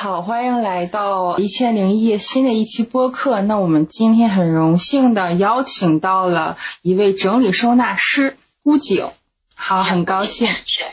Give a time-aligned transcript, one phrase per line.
[0.00, 3.40] 好，欢迎来到一千零一夜新的一期播客。
[3.40, 9.10] 那我们今天很荣幸的邀请到了一位整理收纳师顾景，
[9.56, 10.54] 好，很高兴。
[10.66, 10.84] 是。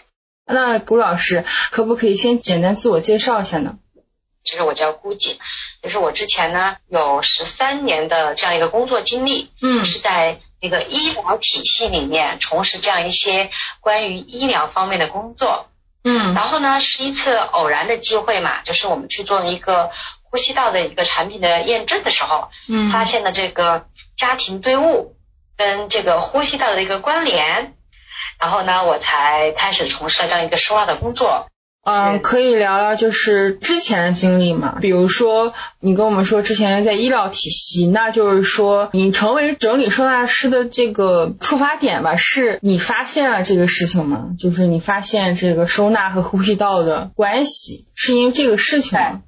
[0.47, 3.77] 那顾老师，可不可以先简单自我介绍一下呢？
[4.43, 5.37] 其实我叫顾景，
[5.83, 13.51] 就是我之前呢有十三年的这样一个工作经历，嗯，是在那个医疗体系里面从事这样一些
[13.81, 15.67] 关于医疗方面的工作。
[16.07, 19.89] 嗯，然后呢，是一次偶然的机会嘛，就是我们去做一个
[20.21, 25.15] 呼吸道的一个产品的验证的时候，嗯，发现了这个家庭堆物
[25.57, 27.73] 跟这个呼吸道的一个关联，
[28.39, 31.47] 然后呢，我才开始从事了这样一个收纳的工作。
[31.85, 34.79] 嗯，可以聊聊就是之前的经历嘛？
[34.81, 44.29] 比如说你跟我们说之前在医疗体系，那就是说你成为整理收纳师的这个出发点吧，是你发现了这个事情吗？
[44.39, 49.21] 就是你发现这个收纳和呼吸道的关系，是因为这个事情吗？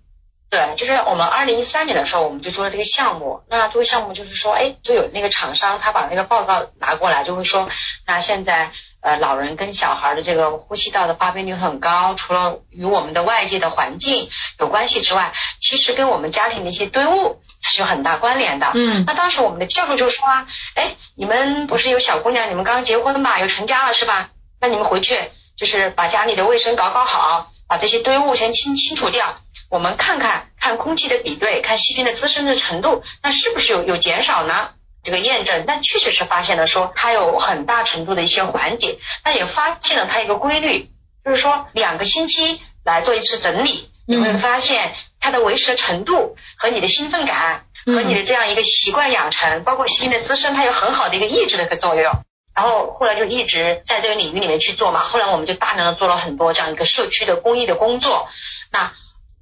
[0.49, 3.43] 对，就是我们二零一三年的时候，我们就做了这个项目。
[3.49, 7.69] 那这个项目就是说，哎，就有那个厂商他把那个报告拿过来，就会说，
[8.05, 8.71] 那现在。
[8.99, 14.27] 呃，老人跟小孩的这个呼吸道的发病率很高，除了与我们的外界的环境
[14.59, 18.71] 有关系之外，其实跟我们家庭的一些堆物它是有很大关联的。
[18.73, 24.31] 嗯，那当时我们的教授就说啊，哎，你们不是有小姑娘，你们刚刚结婚吧，有成家了是吧？
[24.59, 29.37] 那你们回去就是把家里的卫生搞搞好，把这些堆物先清清除掉，
[29.69, 34.69] 我们看看看空气的比对，看细菌的滋生的程度，那是不是有有减少呢？
[35.03, 40.89] 这个验证，但确实是发现了说它有很大程度的一些缓解，但也发现了它一个规律，
[41.23, 52.11] 就是说两个星期来做一次整理，你会发现它的维持的程度和你的兴奋感和你的这样一个习惯养成，包括细菌的滋生，它有很好的一个抑制的一个作用。
[52.53, 58.27] 然后后来就一直在这个领域里面去做嘛，后来我们就大量的做了很多这样一个社区的公益的工作。
[58.71, 58.91] 那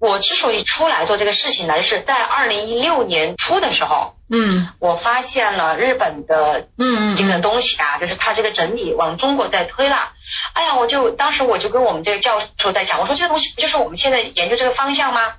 [0.06, 10.14] 我之所以出来做这个事情呢，就是在二零一六年初的时候，嗯，我发现了日本的，嗯嗯，这个东西啊，就是它这个整理往中国在推了。
[10.54, 15.34] 哎呀，我就当时我就跟我们这个教授在讲，我说这个东西不就是我们现在研究这个方向吗？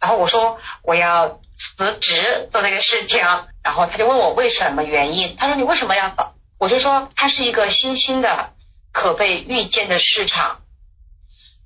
[0.00, 3.20] 然后我说我要辞职做这个事情，
[3.62, 6.34] 然后他就问我为什么原因，他说你为什么要走？
[6.58, 8.50] 我就说它是一个新兴的
[8.92, 10.58] 可被预见的市场。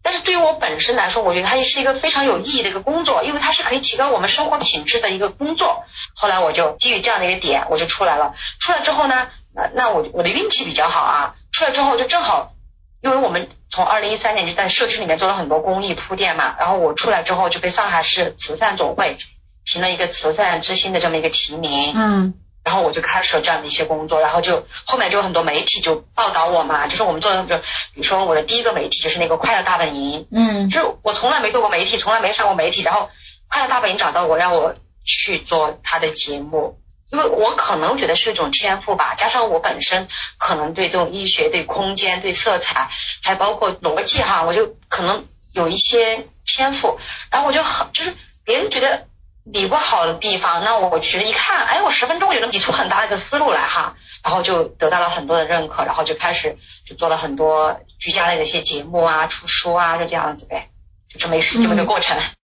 [0.02, 5.84] 但是对于我本身来说，我觉得它也是一个非常有意义的一个工作，因为它是可以提高我们生活品质的一个工作。
[6.14, 8.34] 后来我就基于这样的一个点，我就出来了。
[8.58, 11.34] 出来之后呢，那那我我的运气比较好啊。
[11.52, 12.52] 出来之后就正好，
[13.00, 19.18] 因为我们从二零一三年就在社区里面做了很多公益铺垫嘛，然后我出来之后就被上海市慈善总会
[19.64, 21.92] 评了一个慈善之星的这么一个提名。
[21.94, 22.34] 嗯。
[22.64, 33.10] 然后我就开始了这样的一些工作，然后就后面就有很多媒体就报道我嘛，就是我们做的就比如说我的第一个媒体就是那个快乐大本营，嗯，就是我从来没做过媒体，从来没上过媒体，然后
[33.48, 36.78] 快乐大本营找到我让我去做他的节目，
[37.10, 40.06] 因为我可能觉得是一种天赋吧，加上我本身
[40.38, 42.88] 可能对这种医学、对空间、对色彩，
[43.24, 48.14] 还包括逻辑哈，我就可能有一些天赋，然后我就很就是
[48.44, 49.06] 别人觉得。
[49.44, 60.68] 理不好的地方，那我觉得一看，哎，我十分钟就能理出很大的一个思路来哈，然后就得到了很多的认可，然后就开始就做了很多居家类的一些节目啊，出书啊，就这样子呗，
[61.12, 62.16] 就这么一这么个过程。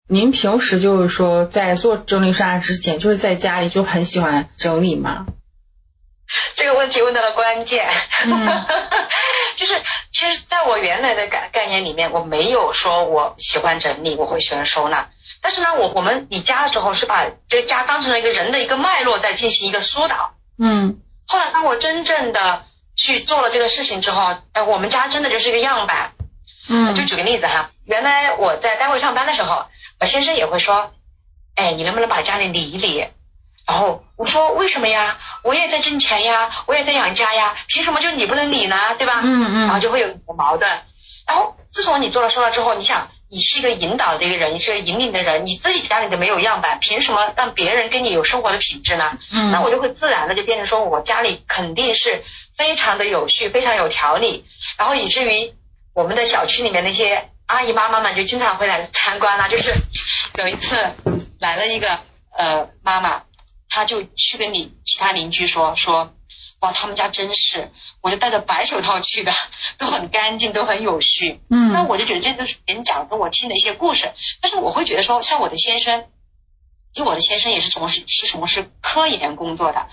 [0.09, 5.25] 您平时就是说在做整理收纳之前，就是在家里就很喜欢整理吗？
[6.55, 7.87] 这个问题问到了关键，
[8.25, 8.65] 嗯，
[9.55, 15.09] 就是其实在我原来的概概念里面，我没有说我喜欢整理，我会喜欢收纳。
[15.43, 20.35] 但是呢，我我们理家的时候是把这个家当成了一个人的一个脉络，在进行一个疏导。
[20.57, 21.01] 嗯。
[21.27, 22.63] 后来当我真正的
[22.95, 26.13] 去做了这个事情之后，哎，我们家真的就是一个样板。
[26.69, 26.95] 嗯。
[26.95, 29.65] 就举个例子哈，原来我在单位上班的时候，
[29.99, 30.93] 我先生也会说，
[31.55, 33.05] 哎，你能不能把家里理一理？
[33.67, 35.17] 然后我说为什么呀？
[35.43, 38.77] 我也在挣钱呀，我也在养家呀，凭什么就你不能理呢？
[38.97, 39.19] 对吧？
[39.21, 39.65] 嗯嗯。
[39.65, 40.71] 然后就会有矛盾。
[41.27, 43.09] 然后自从你做了说了之后，你想。
[43.33, 49.17] 你是一个引导的一个人，你是个引领的人，你自己家里都没有样板，凭什么让别人跟你有生活的品质呢？
[49.31, 52.23] 嗯，那我就会自然的就变成说，我家里肯定是
[52.55, 54.45] 非常的有序，非常有条理，
[54.77, 55.51] 然后以至于
[55.95, 59.47] 我们的小区里面那些阿姨妈妈们就经常会来参观啦。
[59.47, 59.71] 就是
[60.37, 60.75] 有一次
[61.39, 61.97] 来了一个
[62.37, 63.23] 呃妈妈，
[63.67, 66.13] 她就去跟你其他邻居说说。
[66.63, 69.33] 哇，他们家真是，我就戴着白手套去的，
[69.77, 71.41] 都很干净，都很有序。
[71.49, 74.13] 嗯，那我就觉得这就是别人讲给我听的一些故事。
[74.41, 76.05] 但是我会觉得说，像我的先生，
[76.93, 79.89] 因为我的先生也是从事是从事科研工作的，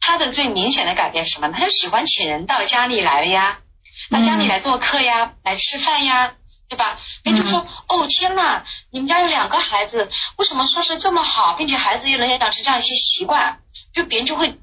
[0.00, 1.50] 他的最明显的改变是什么？
[1.50, 3.58] 他就喜欢请人到家里来呀，
[4.10, 6.36] 到家里来做客呀，来吃饭呀，
[6.70, 6.98] 对吧？
[7.22, 10.08] 别人就说哦天呐，你们家有两个孩子，
[10.38, 13.60] 为什么说是这么好，并且孩子也能养成这样一些习惯，
[13.92, 14.58] 就别人就会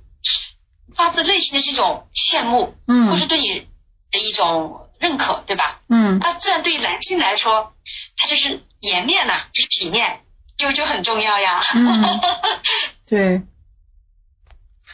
[0.95, 3.67] 发自内心的这种羡慕，嗯，或是对你
[4.11, 5.81] 的一种认可，对吧？
[5.89, 7.73] 嗯，那自然对于男性来说，
[8.17, 10.21] 他就是颜面呐，就是体面，
[10.57, 11.61] 就就很重要呀。
[11.75, 12.19] 嗯，
[13.07, 13.41] 对。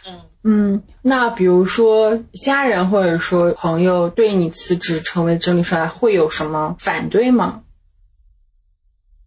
[0.05, 7.63] 嗯嗯，那比如说家人或者说朋友对你辞职成为整理师会有什么反对吗？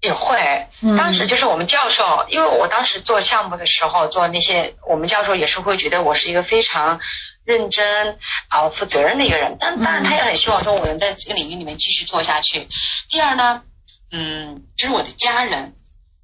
[0.01, 7.01] 也会，当时就是我们教授，因为我当时做项目的时候做那些，我们教授也是会觉得我是一个非常
[7.45, 8.19] 认真
[8.49, 12.69] 啊负责任的一个人，但当然他也很希望说我能在这个领域里面继续做下去。
[13.09, 13.63] 第二呢，
[14.11, 15.75] 嗯，就是我的家人，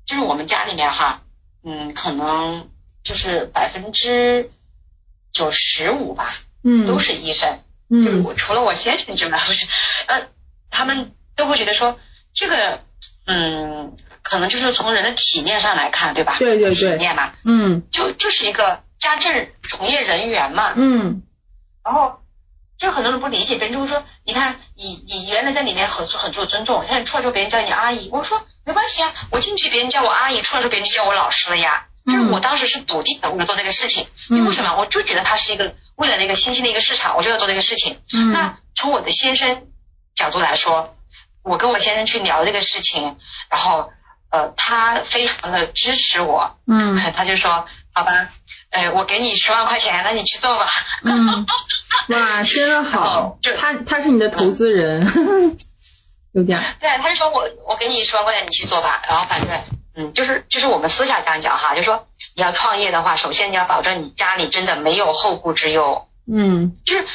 [0.06, 1.22] 就是我们家里面哈，
[1.64, 2.68] 嗯，可能。
[3.04, 4.50] 就是百分之
[5.32, 9.64] 九十五吧，嗯，都是医生，嗯，就是我除了我先生之外，不是，
[10.08, 10.26] 呃，
[10.70, 12.00] 他们都会觉得说
[12.34, 12.82] 这个，
[13.26, 16.36] 嗯，可能就是从人的体面上来看，对吧？
[16.38, 21.22] 对对对，体面嘛，嗯，就就是一个家政从业人员嘛，嗯，
[21.84, 22.20] 然后
[22.78, 31.86] 就很多人不理解，别人就会说，你看你你原来在里面很很受尊重，现在出来之后别人叫你阿姨，我说没关系啊，我进去别人叫我阿姨，出来之后别人就叫我老师了呀。
[32.06, 34.06] 就是我当时是笃定的，我要做这个事情。
[34.30, 34.76] 因为什么？
[34.76, 37.98] 我就觉得它是一个未来的一个新兴的一个市场，我就要做这个事情。
[38.32, 39.66] 那从我的先生
[40.14, 40.95] 角度来说，
[41.46, 43.16] 我跟我先生去聊这个事情，
[43.48, 43.90] 然后
[44.30, 46.56] 呃，他非常的支持我。
[46.66, 48.28] 嗯，他就说：“好吧，
[48.70, 50.68] 呃，我给你十万块钱，那你去做吧。”
[51.04, 51.46] 嗯，
[52.08, 53.38] 哇，真的好。
[53.56, 55.00] 他他是你的投资人，
[56.34, 56.60] 有点。
[56.80, 59.00] 对，他就说我我给你十万块钱，你去做吧。
[59.08, 59.60] 然后反正。
[59.98, 66.06] 嗯，就是就是我们私下讲讲哈，就说你要创业的话，首先你要保证你家里真的没有后顾之忧。
[66.30, 67.06] 嗯，就是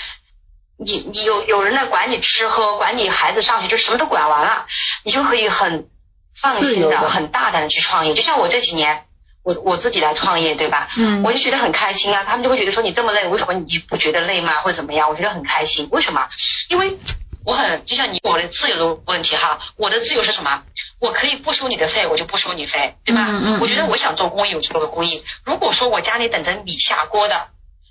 [0.83, 4.65] 你你有有人来管你吃喝，管你孩子上学，就什么都管完了，
[5.03, 5.87] 你就可以很
[6.35, 8.13] 放心的、很大胆的去创业。
[8.15, 9.05] 就像我这几年，
[9.43, 10.89] 我我自己来创业，对吧？
[10.97, 12.23] 嗯，我就觉得很开心啊。
[12.27, 14.61] 他们就会觉得说你这么累，为什么你不觉得累吗？
[14.61, 15.09] 或者怎么样？
[15.09, 15.87] 我觉得很开心。
[15.91, 16.27] 为什么？
[16.69, 16.97] 因为。
[17.43, 20.61] 我很就像你我的自由的问题哈，我的自由是什么？
[20.99, 23.25] 我可以不收你的费，我就不收你费，对吧？
[23.27, 23.59] 嗯嗯。
[23.59, 25.23] 我觉得我想做公益，我就做个公益。
[25.43, 27.47] 如果说我家里等着米下锅的，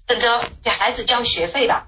[0.06, 1.82] 等着给孩子交学费的，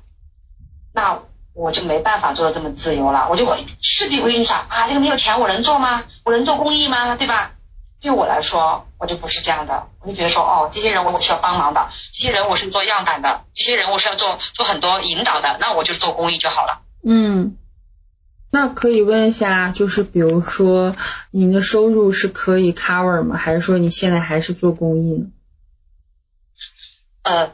[0.92, 1.20] 那
[1.54, 3.28] 我就没办法做的这么自由了。
[3.30, 6.04] 我就会势必会想啊，这个没有钱我能做吗？
[6.24, 7.16] 我能做公益吗？
[7.16, 7.52] 对吧？
[8.00, 9.86] 对我来说，我就不是这样的。
[10.00, 16.82] 我就觉得说，哦，这些人我我需要帮忙的，这些人我是做样板的，这些人我是要做做很多引导的，那我就做公益就好了。
[17.04, 17.56] 嗯，
[18.50, 20.96] 那可以问一下，就是比如说
[21.30, 23.36] 您的收入是可以 cover 吗？
[23.36, 25.26] 还是说你现在还是做公益呢？
[27.22, 27.52] 呃，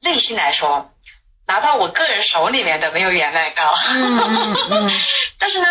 [0.00, 0.89] 内心来说，
[1.50, 3.74] 拿到我个人手里面的没有原来高。
[3.88, 4.90] 嗯嗯嗯。
[5.36, 5.66] 但是呢，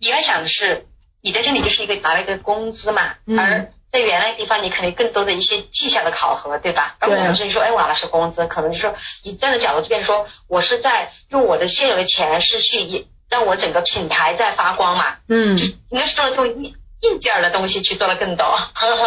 [0.00, 0.86] 你要想的是，
[1.20, 3.02] 你在这里就是一个拿了一个工资嘛，
[3.36, 6.94] 而在原来地方你肯定更多的一些绩效的考核，对吧？
[6.98, 15.16] 而我们这里说，哎，我拿的是工资，可能就是说，以这样的角度，这边说，我是在用我的现有的钱是去让我整个品牌在发光嘛。
[15.28, 15.58] 嗯。
[15.90, 18.46] 应该是做了这种硬硬件的东西去做了更多。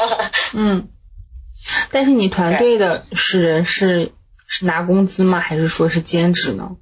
[0.54, 0.90] 嗯。
[1.90, 4.12] 但是你团队的是人是
[4.48, 5.40] 是拿工资吗？
[5.40, 6.78] 还是说是兼职呢？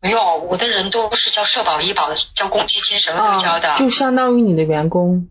[0.00, 3.76] 没有，我的人都是交社保、医保的，交公积金，什么都交的。
[3.78, 5.28] 就相当于你的员工。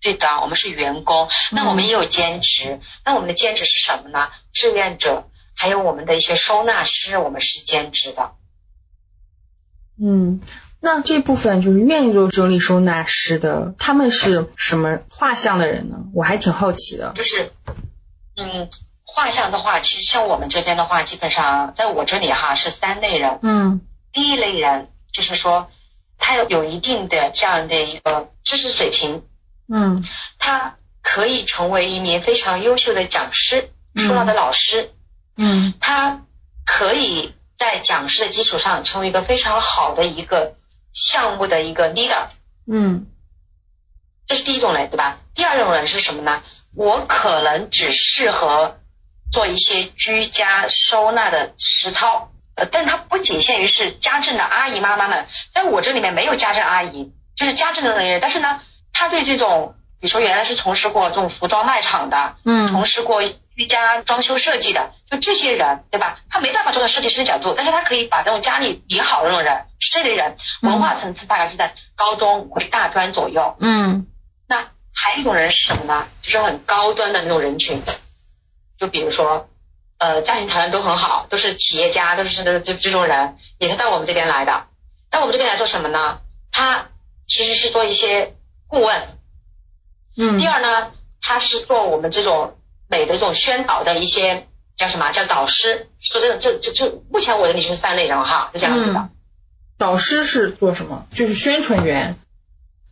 [0.00, 2.78] 对的，我们是员工，那我们也有兼职。
[3.04, 4.28] 那我们的兼职是什么呢？
[4.52, 8.30] 志愿者，还有我们的一些收纳师，我们是兼职的。
[10.00, 10.40] 嗯，
[10.80, 15.96] 那这部分就是愿意做整理收纳师的，他们是什么画像的人呢？
[16.14, 17.12] 我还挺好奇的。
[17.16, 17.50] 就是，
[18.36, 18.70] 嗯，
[19.18, 23.40] 画像的话，其实像我们这边的话，基本上在我这里哈是三类人。
[23.42, 23.80] 嗯。
[24.12, 25.68] 第一类人就是说，
[26.18, 29.24] 他有有一定的这样的一个知识水平。
[29.68, 30.04] 嗯，
[30.38, 34.92] 他可以成为一名非常优秀的讲师，出道的老师。
[35.36, 36.22] 嗯，他
[36.64, 40.54] 可以在讲师的基础上成为一个非常好的一个
[40.92, 42.28] 项目的一个 leader。
[42.70, 43.08] 嗯，
[44.28, 45.18] 这是第一种人，对吧？
[45.34, 46.40] 第二种人是什么呢？
[46.76, 48.77] 我可能只适合
[49.32, 58.60] 做一些居家收纳的实操，呃，但它不仅限于是家政的阿姨妈妈们，在我这里面没有家政阿姨，就是家政的人员，但是呢。
[58.90, 66.18] 他对这种，比如说原来是从事过这种服装卖场的，嗯，从事过居家装修设计的，就这些人，对吧？
[66.28, 74.08] 他没办法做到设计师的角度，但是他可以把这种家里理好的那种人，这类人，文化层次大概是在高中或大专左右，嗯。
[74.48, 74.56] 那
[74.96, 76.08] 还有一种人是什么呢？
[76.22, 77.80] 就是很高端的那种人群，
[78.78, 79.48] 就比如说，
[79.98, 84.66] 呃，家庭条件都很好，都是企业家，都是这这这种人，也是到我们这边来的。
[85.10, 86.20] 到我们这边来做什么呢？
[86.52, 86.88] 他
[87.26, 89.18] 其实是做一些顾问。
[90.16, 90.38] 嗯。
[90.38, 92.58] 第二呢，他是做我们这种
[92.88, 95.88] 美的这种宣导的一些叫什么叫导师。
[95.98, 99.08] 说真的，这这这，目前我的理解是三类人哈，是这样子的。
[99.78, 101.06] 导师是做什么？
[101.12, 102.16] 就是宣传员。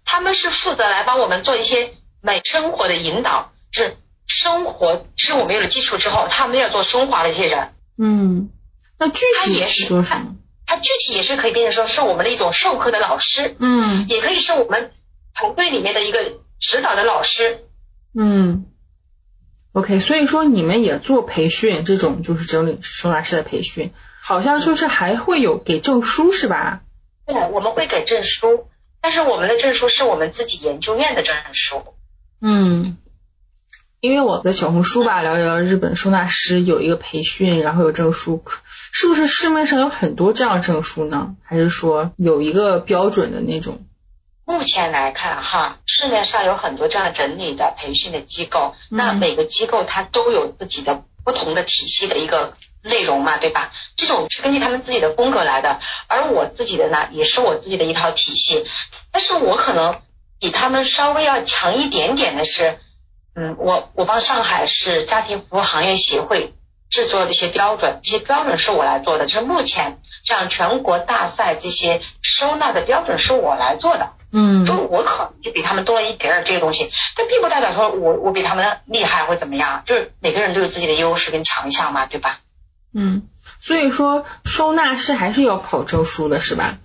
[0.04, 3.96] 他们是负责来帮我们做一些美生活的引导，是
[4.38, 7.72] 生活是我们有了基础之后，他们要做升华的一些人。
[7.98, 8.50] 嗯。
[8.98, 10.36] 那具体也是做什么？
[10.64, 14.90] 他具体也是可以变成说是我们的一种授课的老师，嗯，也可以是我们
[15.34, 17.64] 团队里面的一个指导的老师，
[18.18, 18.66] 嗯
[19.72, 26.80] ，OK，所以说你们也做培训，这种就是整理收纳师的培训，好像就是还会有给证书是吧？
[27.26, 28.66] 对，我们会给证书，
[29.02, 31.84] 但是我们的证书是我们自己研究院的证书，
[32.40, 32.96] 嗯。
[34.00, 38.44] 因为我在小红书吧了解到日本收纳师有一个培训，然后有证书，
[38.92, 41.34] 是不是市面上有很多这样证书呢？
[41.42, 43.86] 还是说有一个标准的那种？
[44.44, 53.72] 目前来看哈，市面上有很多这样整理的培训的机构，那每个机构它都有自己的不同的体系的一个内容嘛，对吧？
[53.96, 58.64] 这种是根据他们自己的风格来的，而我自己的呢，也是我自己的一套体系，
[59.10, 60.00] 但是我可能
[60.38, 62.78] 比他们稍微要强一点点的是。
[63.36, 66.54] 嗯，我我帮上海市家庭服务行业协会
[66.88, 69.26] 制作的一些标准，这些标准是我来做的。
[69.26, 74.14] 就是目前像全国大赛这些收纳的标准是我来做的。
[74.32, 79.82] 嗯，就我可能就比他们多了一点儿这个东西，但并不代表说我我比他们厉害或怎么样。
[79.86, 82.40] 就是每个人都有自己的优势跟强项嘛，对吧？
[82.94, 83.28] 嗯，
[83.60, 86.78] 所以说收纳师还是要考证书的，是吧？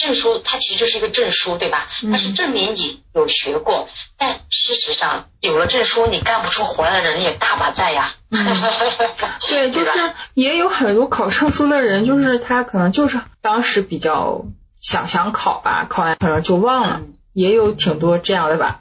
[0.00, 1.86] 证书它其实就是一个证书，对吧？
[2.10, 8.14] 它是证明你有学过，但事实上有了证书，你干不出活来的人也大把在呀。
[8.30, 14.46] 对，就是也有很多考证书的人，就是他可能就是当时比较
[14.80, 17.02] 想想考吧，考完可能就忘了，
[17.34, 18.80] 也有挺多这样的吧，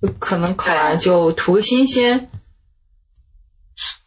[0.00, 2.30] 就可能考完就图个新鲜。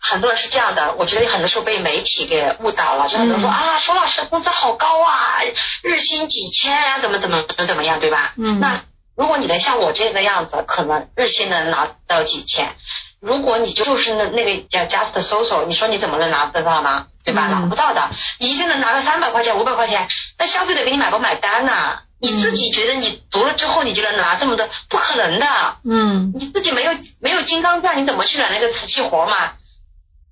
[0.10, 5.42] 很多人是这样的，我觉得很多时候被媒体给误导了，就很多人说啊，舒老师的工资好高啊，
[5.84, 8.34] 日薪几千啊，怎么怎么怎么怎么样，对吧？
[8.38, 8.60] 嗯。
[8.60, 8.84] 那
[9.16, 12.76] 如果你能像我这个样子，可能日薪能拿到几千。
[13.20, 17.08] 如果你就是那那个叫 just social，你说你怎么能拿得到呢？
[17.26, 17.48] 对吧？
[17.48, 18.10] 拿不到的。
[18.40, 22.00] 你一天能拿个三百块钱、五百块钱，那消费者给你买不买单呢？
[22.20, 25.46] 你自己觉得你读了之后你就能拿这么多，不可能的。
[25.84, 26.32] 嗯。
[26.36, 29.54] 你自己没有没有金刚钻，你怎么去揽那个瓷器活嘛？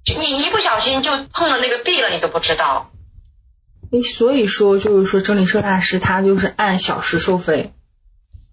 [0.05, 2.91] 你一不小心就碰了那个壁了，你都不知道。
[3.91, 7.73] 诶，所以说就是说整理收纳师他就是按小时收费。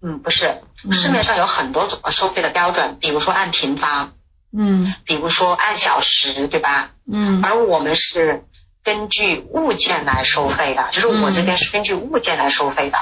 [0.01, 4.13] 嗯，不是，市面上有很多种收费的标准，比如说按平方，
[4.51, 6.91] 嗯，比如说按小时，对吧？
[7.11, 7.43] 嗯。
[7.43, 8.43] 而我们是
[8.83, 12.97] 根据物件来收费的，就是我这边是根据物件来收费的。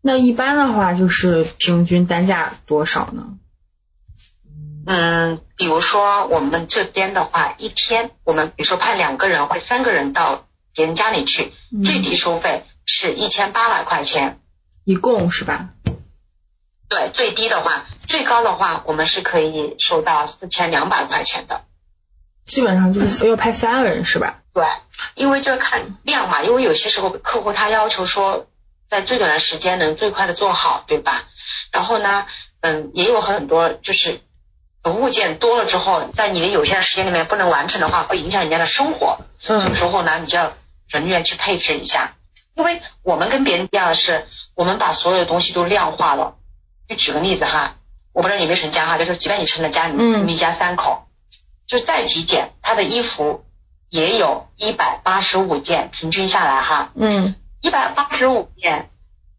[0.00, 3.26] 那一般的话就是平均单价多少呢？
[4.84, 11.52] 嗯，比如说我们这边的话，一天我们比如说派两个人或三个人到别人家里去，
[11.84, 14.40] 最低收费是一千八百块钱，
[14.84, 15.68] 一共是吧？
[16.88, 21.62] 对，最低的话，最高的话我们是可以收到四千两百块钱的。
[22.44, 24.40] 基本上就是要派三个人是吧？
[24.52, 24.64] 对，
[25.14, 28.48] 因为这看量嘛，因为有些时候客户他要求说
[28.88, 31.24] 在最短的时间能最快的做好，对吧？
[31.70, 32.26] 然后呢，
[32.62, 34.20] 嗯，也有很多就是。
[34.90, 39.18] 物件多了之后，在你的有限的时间里面不能完成的话，会影响人家的生活。
[39.46, 39.62] 嗯。
[39.62, 40.52] 这个时候呢，你就要
[40.88, 42.14] 人员去配置一下。
[42.54, 46.34] 因为我们跟别人一样的是，我们把所有的东西都量化了。
[46.88, 47.76] 就举个例子哈，
[48.12, 51.06] 我不知道你没成家哈，就是即便你成了家，你们一家三口，
[51.66, 53.44] 就再极简，他的衣服
[53.88, 56.90] 也有一百八十五件，平均下来哈。
[56.94, 57.36] 嗯。
[57.60, 58.90] 一百八十五件。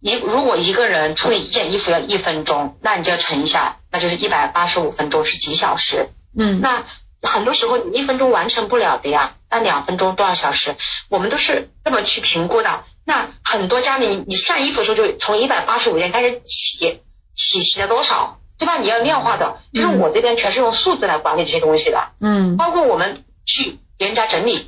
[0.04, 6.10] 一如果一个人处理一件衣服要一分钟，那你就要乘一下，那就是一百八十五分钟是几小时？
[6.38, 6.84] 嗯，那
[7.22, 10.76] 很多时候你一分钟完成不了的呀，那两分钟多少小时？
[11.10, 12.84] 我们都是这么去评估的。
[13.06, 17.00] 那很多家里你算衣服的时候就从一百八十五件开始起，
[17.34, 18.80] 起起了多少，对吧？
[18.80, 22.10] 你要量化的，就是我这边全是用数字来管理这些东西的。
[22.20, 24.68] 嗯，包括我们去别人家整理，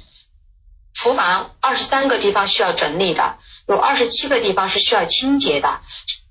[0.96, 3.38] 厨房二十三个地方需要整理的。
[3.68, 5.82] 有二十七个地方是需要清洁的，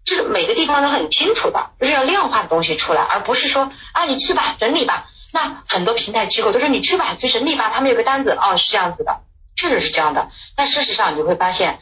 [0.04, 5.06] 就是每个地方都很清楚的，就是要量化的东西出来，而不是说啊你去吧整理吧。
[5.33, 9.21] 那很多平台机构都说你去吧去整理吧，他们有个单子哦是这样子的，
[9.56, 10.30] 确实是这样的。
[10.56, 11.80] 但事实上你会发现，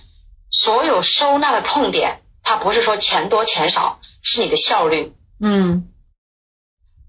[0.51, 5.12] 所有收纳的痛点，它不是说钱多钱少，是你的效率。
[5.39, 5.89] 嗯，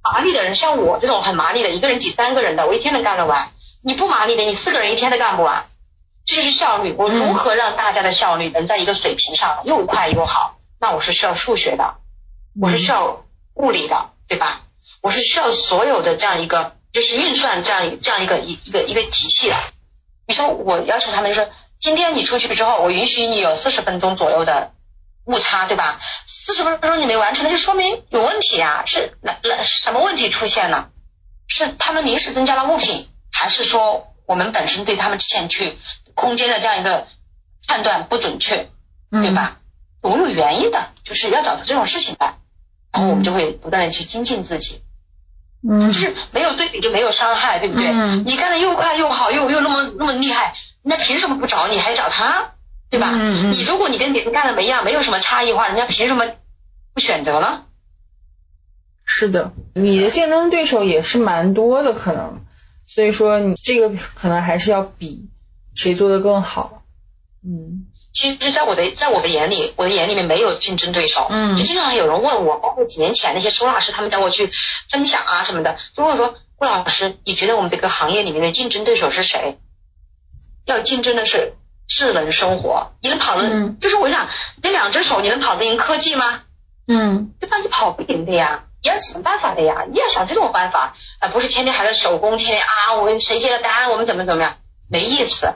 [0.04, 3.50] 麻利的人像我这种很麻利的，一个人挤三个人的，我一天能干得完。
[3.84, 5.66] 你不麻利的，你四个人一天都干不完。
[6.26, 10.58] 这就是效率，我如何让大家的效率能在一个水平上又快又好？
[10.80, 11.96] 那我是需要数学的，
[12.62, 13.26] 我是需要
[13.56, 14.62] 物理的，对吧？
[15.02, 19.56] 我是需要所有的这样一个就是运算这样这样一个一一个一个体系的。
[20.26, 21.50] 你说我要求他们说，
[21.82, 24.72] 今天你出去之后，我允许你有四十分钟左右的
[25.26, 26.00] 误差，对吧？
[26.26, 30.90] 四十分钟你没完成，那就说明有问题啊，是那那什么问题出现了？
[31.48, 35.78] 是他们临时增加了物品，还是说我们本身对他们之前去
[36.14, 37.08] 空间的这样一个
[37.68, 38.70] 判断不准确，
[39.12, 39.58] 对吧？
[40.02, 42.36] 总有原因的，就是要找出这种事情来，
[42.92, 44.82] 然后我们就会不断的去精进自己。
[45.68, 47.88] 嗯，就是没有对比就没有伤害，对不对？
[47.88, 52.52] 嗯，你干的又快又好，又又那么那么厉害，人家凭什么不找你，还找他，
[52.90, 53.12] 对吧？
[53.14, 56.26] 嗯嗯，你如果你跟别人干的没一样，没有什么差异化，人家凭什么
[56.94, 57.64] 不选择呢？
[59.06, 62.43] 是的，你的竞争对手也是蛮多的，可能，
[62.86, 65.30] 所以说你这个可能还是要比
[65.76, 66.84] 谁做的更好。
[67.44, 67.88] 嗯。
[68.14, 71.26] 其实，在我的在我的眼里，我的眼里面没有竞争对手。
[71.32, 74.52] 嗯，就经常有人问我，包括几年前那些收纳师，他们找我去
[74.92, 79.58] 分享啊什么的，就问我说：“顾老师，你觉得我们这个行业里面的竞争对手是谁？
[80.68, 81.54] 要竞争的是
[81.88, 83.50] 智能生活，你能跑得？
[83.82, 84.30] 就是我想，
[84.62, 86.44] 那两只手你能跑得赢科技吗？
[86.88, 87.58] 嗯，对吧？
[87.64, 94.58] 你跑不赢的呀，你要想办法的呀，你要想这种办法，啊不是天天还在手工，天天啊，我谁接了单，我们怎么怎么样，
[94.90, 95.54] 没意思。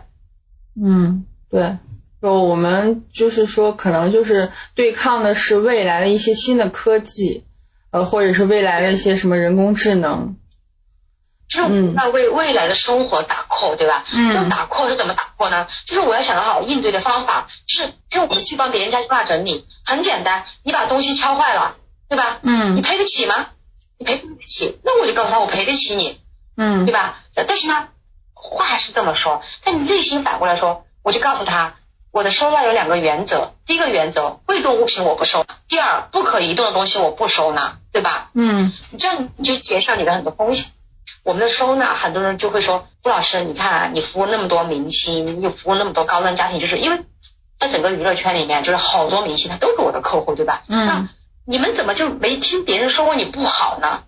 [0.81, 1.77] 嗯，对。
[2.19, 7.45] 就我们就是说，可能就是对抗的是未来的一些新的科技，
[7.91, 10.35] 呃，或者是未来的一些什么人工智能，
[11.47, 14.03] 就是在为未来的生活打 call，对吧？
[14.13, 14.29] 嗯。
[14.29, 15.67] 这种打 call 是怎么打 call 呢？
[15.85, 21.75] 就是我要想好应对的方法，就是就我们去帮别人家收纳整理，很简单，你把东西敲坏了，
[22.09, 22.39] 对吧？
[22.41, 22.75] 嗯。
[22.75, 23.47] 你赔得起吗？
[23.99, 26.19] 你赔不起，那我就告诉他我赔得起你，
[26.55, 27.19] 嗯，对吧？
[27.33, 27.87] 但是呢，
[28.33, 31.75] 话是这么说，但你内心反过来说，我就告诉他。
[32.09, 38.31] 我的收纳有两个原则，第一个原则，贵重物品我不收；第二，不可移动的东西我不收纳，对吧？
[38.33, 40.65] 嗯，你这样你就减少你的很多风险。
[41.23, 47.03] 我们的收纳，很多人就会说，顾老师，你看啊你服务那么多明星，又服务那么多高端家庭，就是因为
[47.59, 50.63] 在整个娱乐圈里面，就是好多明星他都是我的客户，对吧？
[50.69, 50.85] 嗯。
[50.85, 51.09] 那
[51.47, 54.03] 你们怎么就没听别人说过你不好呢？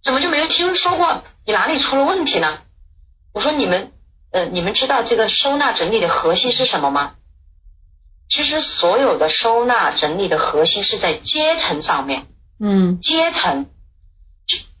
[0.00, 2.58] 怎么就没有听说过你哪里出了问题呢？
[3.32, 3.90] 我说你们，
[4.30, 7.14] 呃，你们知道这个收纳整理的核心是什么吗？
[8.28, 12.26] 其实所有的收纳整理的核心是在阶层上面，
[12.60, 13.66] 嗯，阶层，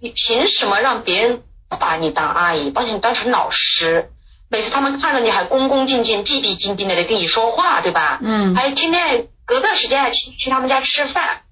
[0.00, 4.12] 你凭什么让别人不把你当阿姨，把你当成老师？
[4.48, 8.20] 每次他们看到你还恭恭敬敬、毕毕敬敬的在跟你说话，对吧？
[8.22, 11.42] 嗯，还天天隔段时间还去去他们家吃饭，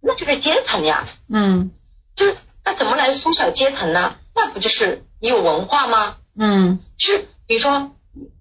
[0.00, 1.04] 那就是阶层呀。
[1.32, 1.70] 嗯，
[2.16, 4.16] 就是那怎么来缩小阶层呢？
[4.34, 6.16] 那不就是你有文化吗？
[6.38, 7.92] 嗯，就是比如说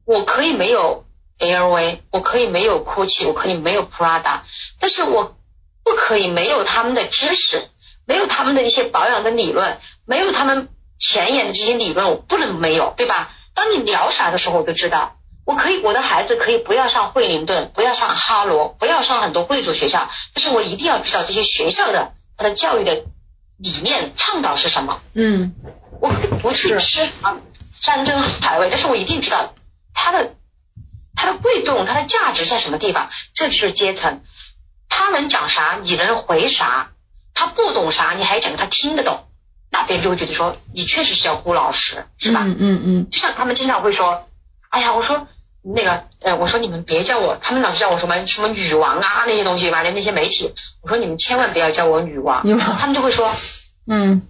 [0.06, 1.06] 我可以没有。
[1.40, 4.42] LV，我可以没有 GUCCI，我可以没有 Prada，
[4.78, 5.38] 但是我
[5.86, 7.70] 不可以没有他们的知识，
[8.06, 10.68] 没有他们的一些保养的理论，没有他们
[11.00, 13.32] 前沿的这些理论，我不能没有，对吧？
[13.54, 15.16] 当你聊啥的时候，我都知道，
[15.50, 23.06] 我可以，我的孩子可以不要上惠灵顿，不要上哈罗，不要上很多贵族学校，但是我一定要知道这些学校的它的教育的
[23.58, 25.02] 理念倡导是什么。
[25.16, 25.56] 嗯，
[26.00, 27.10] 我可以不去吃
[27.82, 29.56] 山珍海味，但是我一定知道
[29.96, 30.36] 它的。
[31.16, 33.10] 它的贵重，它的价值在什么地方？
[33.34, 34.22] 这就是阶层。
[34.88, 36.92] 他能讲啥，你能回啥？
[37.34, 39.26] 他不懂啥，你还讲他听得懂，
[39.70, 42.44] 那别人就会觉得说你确实是要顾老师，是吧？
[42.46, 43.10] 嗯嗯嗯。
[43.10, 44.30] 就像他们经常会说，
[44.70, 45.28] 哎呀，我说
[45.76, 52.44] 那个，呃，我说你们别叫我，他们老是叫我什么什么女王啊那些东西，完了那些媒体，我说你们千万不要叫我女王，
[52.80, 53.32] 他们就会说，
[53.90, 54.28] 嗯，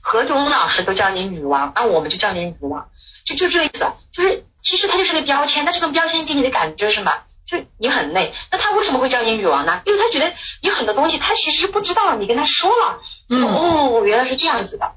[0.00, 2.88] 何炅老师都叫你女王，那我们就叫你女王，
[3.24, 4.44] 就就这个意思，就是。
[4.62, 7.12] 其实它就是个标签，但这种标签给你的感觉是什么？
[7.46, 8.34] 就你很累。
[8.50, 9.80] 那他为什么会叫你女王呢？
[9.84, 12.98] 因为他觉得有很多东西他其实是不知道，你跟他说了，
[13.30, 14.94] 嗯，哦，原来是这样子的，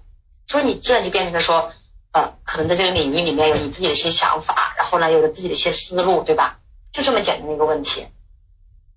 [0.47, 1.71] 所以你自然就变成了说，
[2.12, 6.60] 呃，可能在这个领域里面有你自己的一些想法，然后呢，有了自己的一些思路，对吧？
[6.91, 8.08] 就这么简单的一个问题。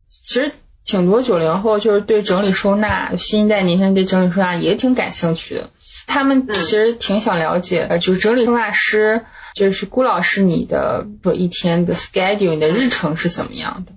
[0.09, 0.53] 其实
[0.85, 5.71] 挺多九零后就是对整理收纳，新一代年轻人对整理收纳也挺感兴趣的，
[6.07, 9.25] 他们其实挺想了解，呃，就是整理收纳师。
[9.55, 13.93] 就是顾老师，你的说一天的 schedule，你的日程是怎么样的？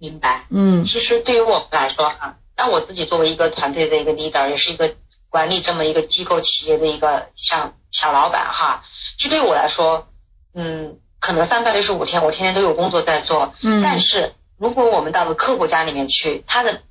[0.00, 0.46] 明白。
[0.50, 4.96] 嗯，其实对于我们来说哈，那我自己作为一个团队的一个 leader，也是一个
[5.30, 8.84] 管理这么一个机构企业的一个像小老板哈，
[9.18, 10.08] 就对于我来说，
[10.54, 16.82] 嗯，可能三百六十五天我天天都有工作在做，嗯，但是如果我们到了客户家里面去，他的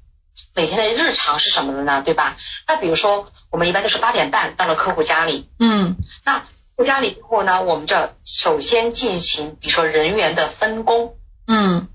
[0.53, 2.01] 每天的日常是什么的呢？
[2.03, 2.37] 对吧？
[2.67, 6.45] 那比如说我们一般都是八点半到了客户家里，嗯，那。
[6.79, 11.15] 到家里之后呢，我们这首先进行，比如说人员的分工。
[11.47, 11.87] 嗯。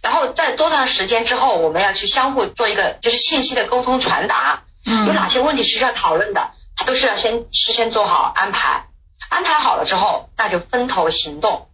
[0.00, 8.86] 然后在多长时间之后，我们要去相互做一个就是信息的沟通传达，嗯有哪些问题是需要讨论的，他都是要先事先做好安排，
[9.28, 11.68] 安排好了之后，那就分头行动。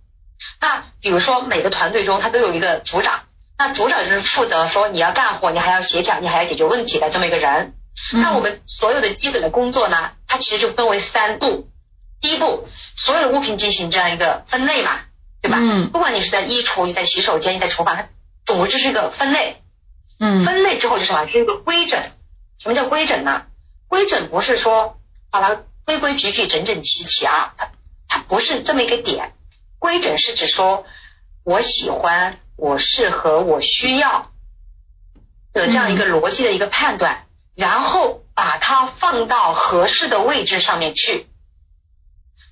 [0.60, 3.20] 那比如说每个团队中，他都有一个组长，
[3.58, 7.74] 那组长就是负责说你要干活，你还要协调，你还要解决问题的这么一个人。
[8.12, 11.68] 嗯那我们所有的基本的工作呢，它其实就分为三步。
[12.20, 14.92] 第一步，所有的物品进行这样一个分类嘛，
[15.42, 15.58] 对吧？
[15.60, 18.08] 嗯不管你是在衣橱、你在洗手间、你在厨房，它
[18.44, 19.62] 总之是一个分类。
[20.20, 21.26] 嗯分类之后就是什么？
[21.26, 22.00] 是一个规整。
[22.60, 23.46] 什么叫规整呢？
[23.86, 24.98] 规整不是说
[25.30, 27.70] 把它规规矩矩、整整齐齐啊，它
[28.08, 29.32] 它不是这么一个点。
[29.78, 30.84] 规整是指说
[31.44, 34.32] 我喜欢、我适合、我需要
[35.52, 41.26] 的这样一个逻辑的一个判断，然后把它放到合适的位置上面去。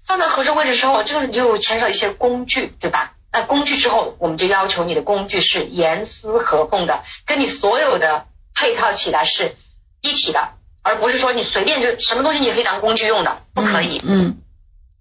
[0.07, 3.17] 放到合适位置之后，这个你就牵涉一些工具，对吧？
[3.33, 9.57] 那工具之后，我们就要求你的工具是严丝合缝的，跟你所有的配套起来是
[10.07, 14.01] 一体的，而不是说你随便就什么东西你可以当工具用的，不可以。
[14.05, 14.39] 嗯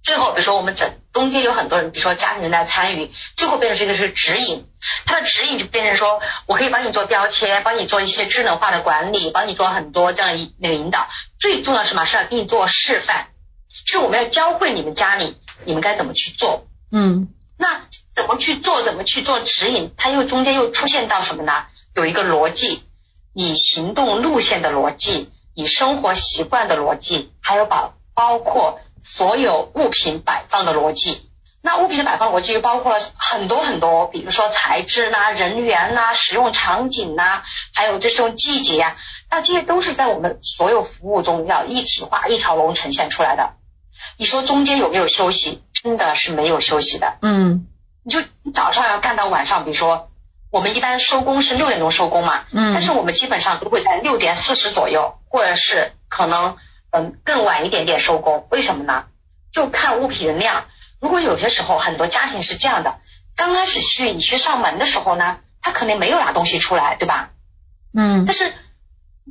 [0.03, 4.67] 最后，比如说我们整中间有很多人，比如说家庭人来参与，最后变成是一个是指引，
[5.07, 11.07] 它的指引就变成说我可以帮你做标签，帮你做一些智能化的管理，帮你做很多这样一那个引导。
[11.39, 12.05] 最重要是什么？
[12.05, 13.29] 是要给你做示范，
[13.87, 16.67] 就是我们要教会你们家里你们该怎么去做。
[16.91, 18.83] 嗯那怎么去做？
[18.83, 19.91] 怎么去做指引？
[19.97, 21.65] 它又中间又出现到什么呢？
[21.95, 22.83] 有一个逻辑，
[23.35, 31.29] 你行动路线的逻辑，以生活习惯的逻辑，还有包包括所有物品摆放的逻辑。
[31.61, 37.43] 那物品的摆放逻辑又包括了很多很多，比如说材质啦、人员啦、使用场景啦，
[37.73, 38.95] 还有这种季节呀、
[39.29, 43.55] 那这些都是在我们所有服务中要一体化、一条龙呈现出来的。
[44.17, 45.61] 你说中间有没有休息？
[45.73, 47.17] 真的是没有休息的。
[47.21, 47.67] 嗯
[48.03, 50.09] 你就你早上要干到晚上，比如说
[50.55, 56.55] 我们一般收工是六点钟收工嘛，嗯但是我们基本上都会在六点四十左右，或者是可能
[56.91, 58.47] 嗯更晚一点点收工。
[58.51, 59.03] 为什么呢？
[59.51, 60.63] 就看物品的量。
[61.01, 62.99] 如果有些时候很多家庭是这样的，
[63.35, 67.31] 刚开始去你去上门的时候呢，他可能没有拿东西出来，对吧？
[67.93, 68.53] 嗯但是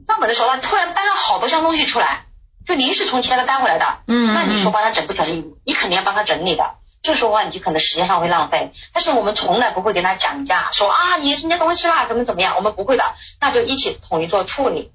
[0.07, 2.27] 上门的时候，他突然搬了好多箱东西出来，
[2.67, 3.87] 就临时从其他的搬回来的。
[4.09, 5.55] 嗯那你说帮他整不整理？
[5.65, 6.75] 你肯定要帮他整理的。
[7.05, 8.73] 这时候啊，你就可能时间上会浪费。
[8.95, 13.05] 但是我们从来不会跟他讲价，说啊你人家东西啦，怎么怎么样，我们不会的。
[13.41, 14.91] 那就一起统一做处理。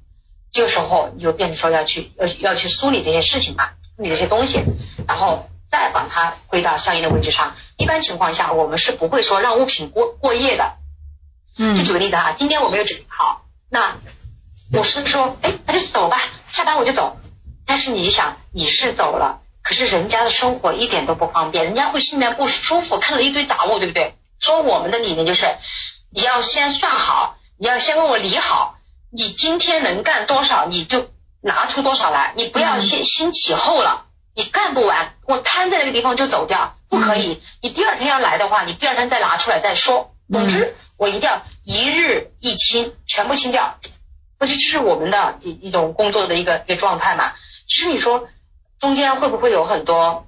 [0.52, 4.60] 这个时候你就变成说要去要要去梳理这些事情吧，梳理这些东西，
[5.08, 7.54] 然后再把它归到相应的位置上。
[7.78, 10.78] 一般情况下，我们是不会说让物品过过夜的。
[11.60, 13.98] 嗯就嗯举个例子啊，今天我没有整理好，那
[14.74, 16.18] 我是说，哎，那就走吧，
[16.48, 17.18] 下班我就走。
[17.68, 24.16] 但是你想，你是走了，可是人家的生活一点都不方便，人家会心里面不舒服，看了一堆杂物，对不对？
[24.40, 25.46] 说我们的理念就是，
[26.12, 28.80] 你要先算好，你要先跟我理好，
[29.12, 37.40] 你今天能干多少，你就拿出多少来，你不要先先起后了，你干不完，我瘫在那个地方就走掉，不可以。
[37.62, 40.16] 你第二天要来的话，你第二天再拿出来再说。
[40.32, 43.78] 总之，我一定要一日一清，全部清掉。
[44.40, 47.34] 不是，这是我们的一一种工作的一个一个状态嘛。
[47.68, 48.28] 其实你说
[48.80, 50.28] 中间会不会有很多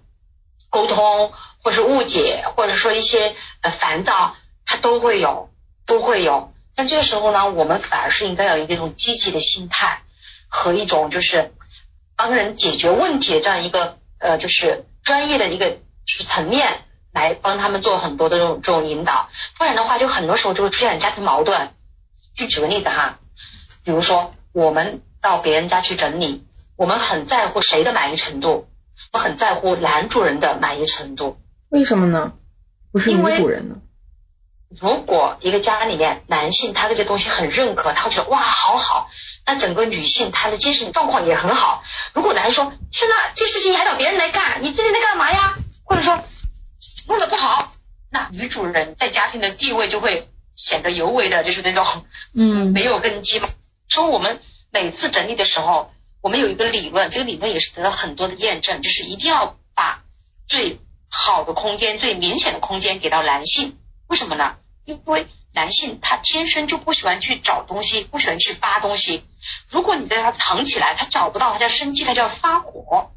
[0.69, 1.31] 沟通，
[1.63, 4.35] 或是误解，或者说一些呃烦躁，
[4.65, 5.49] 它都会有，
[5.85, 6.53] 都会有。
[6.75, 10.03] 但这个时候呢，我们反而是应该有一个种积极的心态
[10.47, 11.53] 和一种就是
[12.15, 15.79] 帮人解决问题的这样一个呃，就是专业的一个就
[16.17, 21.73] 是层面来帮他们做很多的这种这种引导，不然的话，就很多时候就会出现家庭矛盾。
[22.37, 23.19] 就举个例子哈，
[23.83, 26.45] 比如说我们到别人家去整理，
[26.81, 28.67] 我们很在乎谁的满意程度，
[29.13, 31.37] 我很在乎男主人的满意程度。
[31.69, 32.33] 为什么呢？
[32.91, 33.75] 不是女因为主人呢？
[34.67, 39.11] 如果一个家里面男性他对这东西很认可，他会觉得哇好好，
[39.45, 41.83] 那整个女性她的精神状况也很好。
[42.15, 45.53] 如果男人说天呐，这事情还找别人来干，你自己在干嘛呀？
[45.83, 46.19] 或者说
[47.07, 47.73] 弄得不好，
[48.09, 51.85] 那女主人在家庭的地位就会显得尤为的就是那种
[52.33, 53.47] 嗯没有根基嘛。
[53.87, 54.41] 说我们
[54.71, 60.03] 每次整理的时候，我们有一个理论，这个理论也是得到很多的验证，就是一定要把
[60.47, 60.79] 最
[61.09, 63.77] 好的空间、最明显的空间给到男性。
[64.07, 64.55] 为什么呢？
[64.85, 69.25] 因为男性他天生就不喜欢去找东西，不喜欢去扒东西。
[69.69, 73.11] 如果你在他藏起来，他找不到，他就要生气，他就要发火。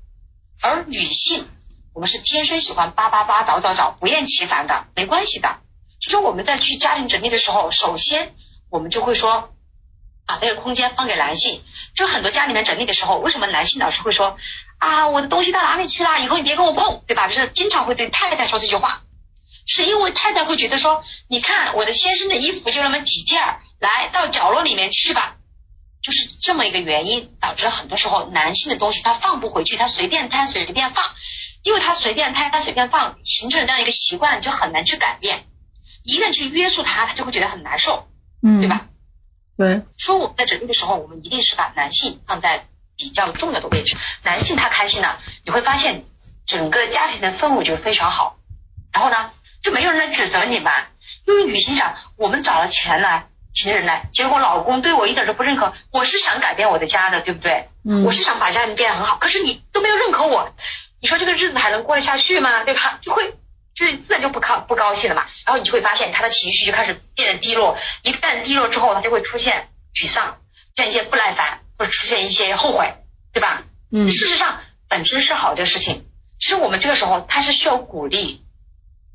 [0.62, 1.46] 而女性，
[1.92, 5.58] 我们是天生喜欢扒扒扒、找找找，不厌其烦的，没关系的。
[6.00, 8.34] 其实我们在去家庭整理的时候，首先
[8.70, 9.53] 我们就会说，
[10.26, 11.62] 把这个空间放给男性。
[11.94, 14.36] 就很多家里面整理的时候，为什么男性老是会说
[14.78, 16.20] 啊，我的东西到哪里去了？
[16.20, 17.28] 以后你别跟我碰，对吧？
[17.28, 19.02] 就是经常会对太太说这句话。
[19.66, 25.36] 是因为太太会觉得说，你看我的先生的衣服就那么几件儿，来到角落里面去吧，
[26.02, 31.02] 就是这么一个原因，导致很多时候男性的东西他放不回去，他随便摊随便放，
[31.62, 35.46] 因为他随便摊他随便放，形成了这样一个习惯，就很难去改变。
[36.02, 38.06] 一个人去约束他，他就会觉得很难受，
[38.42, 38.88] 嗯，对吧？
[39.56, 46.04] 对，所以我们在整理的时候，我们一定是把男性放在比较重要的位置，男性他开心了，你会发现
[46.44, 48.36] 整个家庭的氛围就非常好，
[48.92, 49.30] 然后呢，
[49.62, 50.72] 就没有人来指责你嘛，
[51.26, 57.68] 因为女性想，我们找了钱来，请人来，结果老公对我一点都不认可，我是想改变我的家的，对不对？
[57.84, 60.52] 嗯，我是想把家庭变得很好，可是你都没有认可我，
[61.00, 62.64] 你说这个日子还能过得下去吗？
[62.64, 62.98] 对吧？
[63.02, 63.34] 就会。
[63.74, 70.38] 就是自然就不高不高兴了嘛，然后你就会发现他的情绪就开始变得低落，一旦低落之后，他就会出现沮丧，
[70.76, 72.94] 出现一些不耐烦，或者出现一些后悔，
[73.32, 73.64] 对吧？
[73.90, 76.06] 嗯，事实上本身是好的事情，
[76.38, 78.44] 其实我们这个时候他是需要鼓励，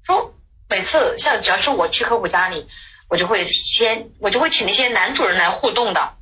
[0.05, 0.33] 说
[0.67, 2.67] 每次像只要是我去客户家里，
[3.09, 6.15] 我就会先我就会请那些男主人来互动的，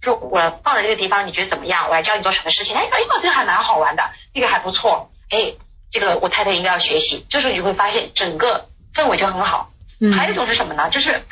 [0.00, 1.88] 说我放在这个地方你觉得怎么样？
[1.88, 2.76] 我来教你做什么事情？
[2.76, 5.56] 哎哎，这个还蛮好玩的，这个还不错，哎。
[5.90, 9.70] 这个我太太应该要学习，这时候你就会发现整个氛围就很好。
[10.00, 10.88] 嗯，还有一种是什么呢？
[10.88, 11.22] 就是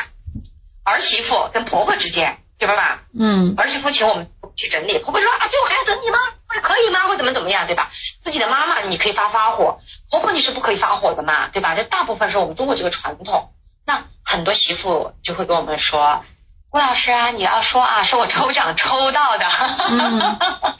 [0.84, 3.02] 儿媳妇跟婆婆之间，对吧？
[3.18, 6.18] 嗯，儿媳妇请我们去整理，婆婆说啊，这我还要整理吗？
[6.46, 7.00] 或者可以吗？
[7.06, 7.90] 或怎么怎么样，对吧？
[8.22, 11.74] 自己的妈妈你可以发发火，婆婆你是不可以发火的嘛，对吧？
[11.74, 13.52] 这大部分是我们中国这个传统。
[13.86, 16.24] 那很多媳妇就会跟我们说，
[16.68, 19.46] 郭老师啊，你要说啊，是我抽奖抽到的。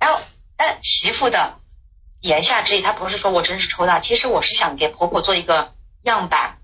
[0.00, 0.20] 然后，
[0.56, 1.58] 但媳妇的。
[2.22, 6.58] 言下之意，他不是说我真是抽到，其实我是想给婆婆做一个样板，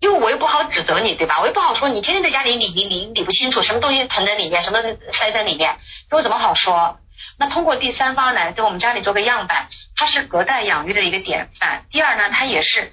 [0.00, 1.40] 因为我又不好指责你，对吧？
[1.40, 4.80] 我又不好说你天天在家里理理理理不清楚，什么东西囤在里面，什么
[5.12, 5.76] 塞在里面，
[6.10, 6.98] 我怎么好说？
[7.38, 11.84] 那通过第三方来给我们家里做个样板，它是隔代养育的一个典范。
[11.90, 12.92] 第二呢，它也是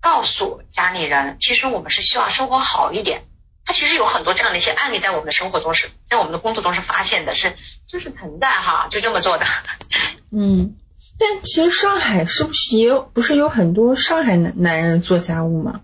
[0.00, 3.24] 告诉家里人，其实我们是希望生活好一点。
[3.64, 7.56] 它其实有很多这样的一些案例，在我们的生活中是在我们的工作中是发现的，是
[7.88, 9.46] 就是存在哈，就这么做的。
[10.32, 10.76] 嗯。
[11.20, 15.82] 但其实上海是不是也有不是有很多上海男男人做家务吗？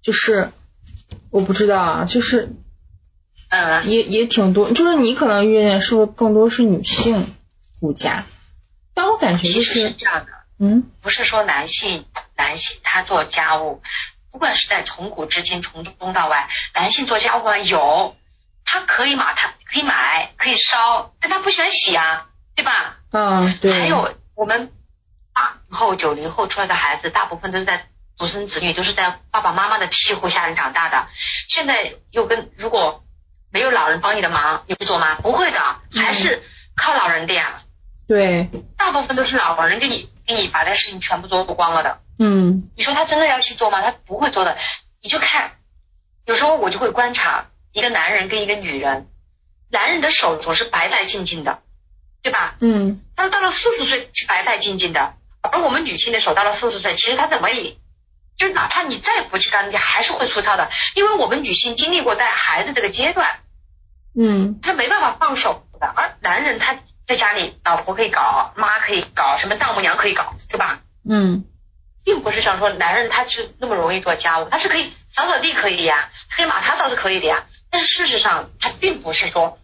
[0.00, 0.52] 就是
[1.30, 2.54] 我不知道啊，就是
[3.50, 7.26] 嗯，也也挺多，就是你可能遇见是不是更多是女性
[7.78, 8.24] 顾家？
[8.94, 13.82] 但我感觉就是这样的，嗯，不是说男性男性他做家务，
[14.30, 18.16] 不管是在从古至今从东到外，男性做家务啊有，
[18.64, 22.96] 他可以买，他可以买可以烧，但他不喜欢洗啊，对吧？
[23.10, 23.72] 嗯，对。
[23.72, 24.14] 还有。
[24.40, 24.72] 我们
[25.34, 31.08] 八零后、九零后出来的孩子，大部分都是在独生子女，都是在爸爸妈妈的庇护下长大的。
[31.46, 33.04] 现在又跟如果
[33.52, 35.16] 没有老人帮你的忙，你会做吗？
[35.16, 35.60] 不会的，
[35.94, 36.42] 还是
[36.74, 37.60] 靠老人的呀。
[38.08, 38.48] 对，
[38.78, 42.00] 大部分都是老人给你给你把这事情全部做光了的。
[42.18, 43.82] 嗯，你说他真的要去做吗？
[43.82, 44.56] 他不会做的。
[45.02, 45.58] 你就看，
[46.24, 49.06] 有时候我就会观察一个男人跟一个女人，
[49.70, 51.60] 男人的手总是白白净净的。
[52.22, 52.56] 对吧？
[52.60, 57.76] 嗯，但是到了四十岁是白白净净的，而我们女性的手到了四十岁，其实她怎么也，
[58.36, 63.26] 就是哪怕你再不去干，你还是会粗糙的，因为我们女性经历过带孩子这个阶段，
[64.14, 70.80] 嗯，她没办法放手的，而男人他在家里，老婆可以搞，妈可以搞，什么丈母娘可以搞，对吧？
[71.08, 71.44] 嗯，
[72.04, 79.56] 并不是想说男人他是那么容易做家务，他是可以扫扫地可以的呀，可以马他倒是可以的呀，但是事实上他并不是说。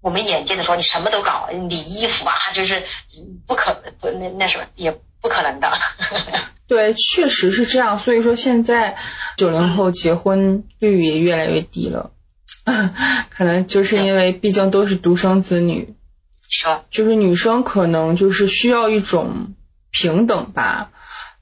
[0.00, 2.84] 我们眼见的说你什么都搞，理衣服啊，就是
[3.46, 5.70] 不可不那那什么也不可能的。
[6.66, 7.98] 对，确实是这样。
[7.98, 8.96] 所以说现在
[9.36, 12.12] 九零后结婚率也越来越低了，
[13.30, 15.94] 可能就是因为毕竟都是独生子女。
[16.48, 19.54] 是，就是女生可能就是需要一种
[19.92, 20.90] 平等吧，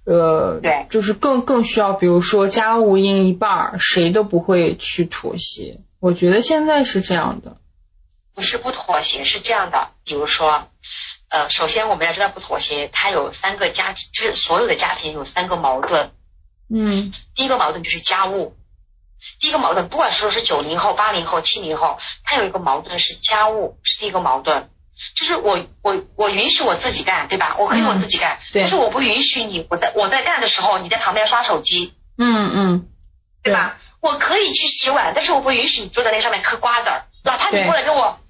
[0.05, 5.81] 呃，对，就是更更需要，比如说家务一人一半，谁都不会去妥协。
[6.01, 7.57] 我觉得现在是这样的。
[8.39, 10.71] 不是不妥协，是这样的，比如说，
[11.29, 16.13] 呃，首先我们要知道不妥协，它有三个家庭，就是所有的家庭有三个矛盾。
[16.73, 17.13] 嗯。
[17.35, 18.55] 第一个矛盾就是家务，
[19.41, 24.71] 第一个矛盾，不管说是九零后、八零后、七零后，它有一个矛盾是家务，是第一个矛盾，
[25.17, 27.57] 就是我我我允许我自己干，对吧？
[27.59, 28.63] 我可以我自己干，对。
[28.63, 31.93] 但是我不允许你，我在我在干的时候，你在旁边刷手机。
[32.17, 32.89] 嗯嗯。
[33.43, 33.79] 对吧？
[34.01, 38.21] 我可以去洗碗，但是我不允许你坐在那上面嗑瓜子儿，哪怕你过来跟我。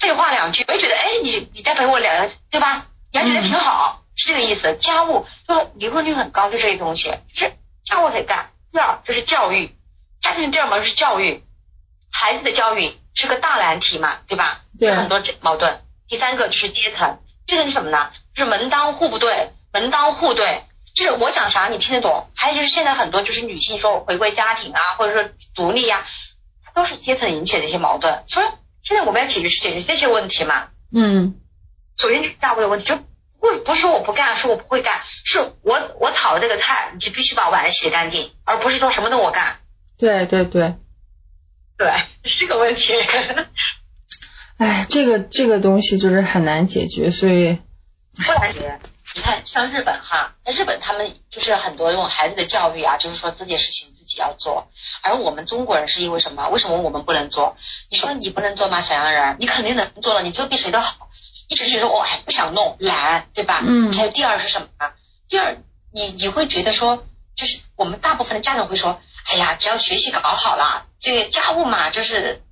[0.00, 2.86] 废话两句，我也觉得，哎，你你再陪我聊聊，对吧？
[3.12, 4.74] 你还觉得挺好，是这个意思。
[4.76, 7.52] 家务说离婚率很高，就这些东西，就是
[7.84, 8.50] 家务得干。
[8.72, 9.76] 第二就是教育，
[10.20, 11.44] 家庭第二门是教育，
[12.10, 14.62] 孩子的教育是个大难题嘛，对吧？
[14.78, 14.94] 对。
[14.94, 15.82] 很多矛盾。
[16.08, 18.10] 第三个就是阶层，阶层是什么呢？
[18.34, 20.64] 就是门当户不对，门当户对。
[20.94, 22.28] 就是我讲啥你听得懂。
[22.34, 26.04] 还有就是现在很多就是女性说回归家庭啊，或者说独立呀，
[26.74, 28.24] 都是阶层引起的一些矛盾。
[28.28, 28.46] 所以
[28.82, 30.68] 现在我们要解决是解决这些问题嘛。
[30.92, 31.40] 嗯，
[31.96, 32.96] 首先就是家务的问题，就
[33.40, 39.58] 不不是说我不干，是我不会干，是我我炒了这个菜，你就必须把碗洗干净，而不是说什么都我干。
[39.98, 40.76] 对对对，
[41.76, 41.92] 对，
[42.24, 42.92] 是个问题。
[44.58, 47.58] 哎，这个这个东西就是很难解决，所以
[48.14, 48.78] 不难解决。
[49.14, 54.68] 你看，像日本哈，那日本他们就是很多这种孩子的教育啊，就是说这件事情自己要做，
[55.02, 56.48] 而我们中国人是因为什么？
[56.48, 57.56] 为什么我们不能做？
[57.90, 58.80] 你说你不能做吗？
[58.80, 61.08] 小洋人，你肯定能做了，你做比谁都好。
[61.48, 63.60] 一直觉得我还不想弄，懒，对吧？
[63.66, 63.92] 嗯。
[63.92, 64.68] 还有第二是什么？
[65.28, 65.58] 第二，
[65.92, 67.04] 你你会觉得说，
[67.36, 72.42] 就是我们大部分的家长会说，哎呀，只要学习搞好了，这个家务嘛，就是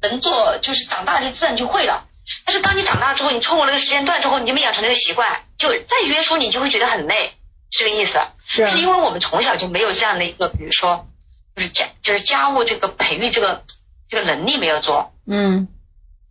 [0.00, 2.08] 能做，就是长大就自然就会了。
[2.44, 7.32] 但是当你长大之后，你错过那个时间段之后，你就没养成这个习惯，就再约束你就会觉得很累，
[7.72, 8.20] 这个意思。
[8.46, 8.70] 是。
[8.70, 11.08] 是因为我们从小就没有这样的一个，比如说，
[11.56, 13.64] 就是家就是家务这个培育这个
[14.08, 15.12] 这个能力没有做。
[15.26, 15.68] 嗯。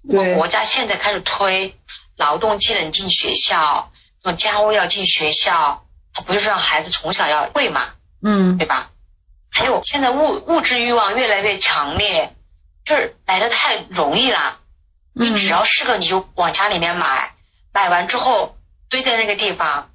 [0.10, 0.36] 对。
[0.36, 1.76] 国家现在开始推。
[2.18, 7.94] 劳动技能进学校，这种家务要进学校，他不就是让孩子从小要会嘛？
[8.22, 8.92] 嗯，对吧？
[9.50, 12.36] 还有现在物物质欲望越来越强烈，
[12.86, 14.60] 就是来的太容易了。
[15.14, 17.34] 你只要是个你就往家里面买，
[17.74, 18.56] 买完之后
[18.88, 19.90] 堆在那个地方。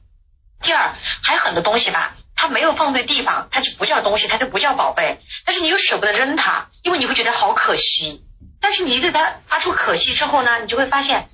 [0.62, 5.20] 第二，还有很多东西吧，它没有放对地方，它就不叫东西，它就不叫宝贝。
[5.44, 8.24] 但是你又舍不得扔它，因为你会觉得好可惜。
[8.60, 11.28] 但是你对它发出可惜之后呢，你就会发现。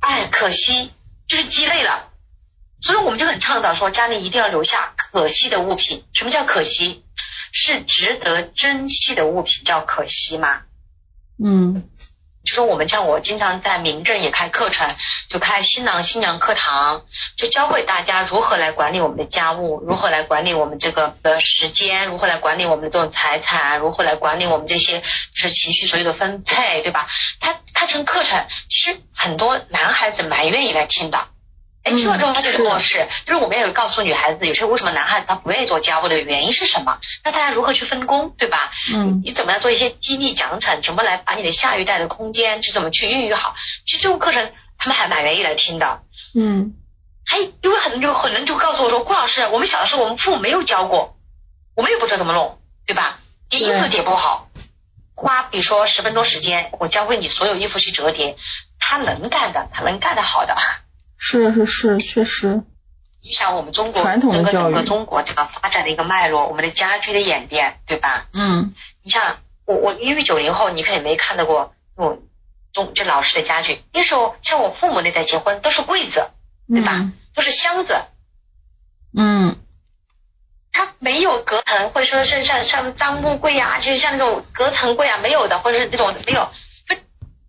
[0.00, 0.92] 哎，可惜
[1.26, 2.10] 就是鸡肋了，
[2.80, 6.04] 所以我们就很倡导说，家里一定要留下可惜的物品。
[6.14, 7.04] 什么叫可惜？
[7.52, 10.60] 是值得珍惜的物品叫可惜吗？
[11.42, 11.88] 嗯，
[12.48, 14.88] 就说我们像我经常在民政也开课程，
[15.28, 17.02] 就开新郎新娘课堂，
[17.36, 27.06] 就教会大家如何来管理我们的家务，如何来管理我们这个的时间，如何来管理我们的这种财产，如何来管理我们这些就是情绪所有的分配，对吧？
[27.38, 31.28] 他开成课程，其实很多男孩子蛮愿意来听的。
[31.84, 36.98] 哎，听了之后他就跟我是，就是我们也有告诉女孩子，有些为什么男孩子他不愿意做家务的原因是什么？
[37.24, 38.70] 那大家如何去分工，对吧？
[38.92, 40.82] 嗯，你怎么样做一些激励奖惩？
[40.82, 43.54] 怎么来把你的下一代的空间是怎么去孕育好？
[43.86, 46.02] 其实这种课程他们还蛮愿意来听的。
[46.34, 46.74] 嗯，
[47.24, 51.16] 还因为很多就很多人就告诉我说，顾老师，我们小的时候我们父母没有教过，
[51.74, 53.18] 我们也不知道怎么弄，对吧？
[53.48, 54.50] 叠衣服叠不好，
[55.14, 58.36] 花比如说十分钟时间，我教会你所有衣服去折叠，
[58.78, 60.54] 他能干的，他能干得好的。
[61.18, 62.62] 是是是，确实。
[63.20, 68.26] 你想我们中国传统的教育，整个中国这个发展的一个脉络，我们的家居的演变，对吧？
[68.32, 68.72] 嗯。
[69.02, 72.22] 你像我我因为九零后，你肯定没看到过我
[72.72, 73.82] 中就老式的家具。
[73.92, 76.30] 那时候像我父母那代结婚都是柜子，
[76.68, 77.10] 对吧？
[77.34, 77.96] 都是箱子。
[79.12, 79.58] 嗯。
[80.70, 86.48] 它没有隔层，或者说是像像脏木柜啊，就是像那种隔层柜啊，没有的，或者是那种没有，
[86.86, 86.94] 就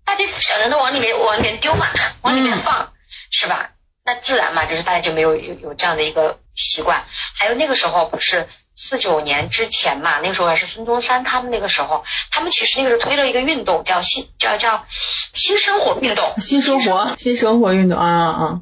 [0.04, 1.86] 大家小人都往里面往里面丢嘛，
[2.24, 2.92] 往里面放。
[3.30, 3.72] 是吧？
[4.06, 7.04] 那自然嘛，就是大家就没有有有这样的一个习惯。
[7.38, 14.86] 还有那个时候不是四九年之前嘛，那个时候还是孙中山他们那个时候，他们其实那个时候推了一个运动，叫新叫叫
[15.34, 16.28] 新生活运动。
[16.40, 18.62] 新生活，新生活运动啊啊！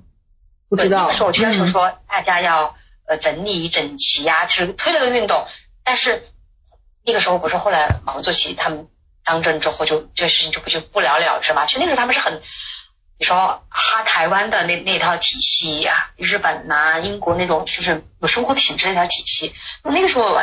[0.70, 1.08] 不知道。
[1.10, 2.76] 那时候就要求说大家要
[3.08, 5.48] 呃整理整齐呀，就是推了个运动。
[5.86, 6.28] 但是
[7.06, 8.90] 那个时候不是后来毛主席他们
[9.24, 11.66] 当政之后，就这个事情就不就不了了之嘛？
[11.68, 12.42] 其实那个时候他们是很。
[13.20, 19.54] 你说哈台湾的那那套体系呀，日本呐、英国那种就是有生活品质那套体系，
[19.84, 20.40] 那个时候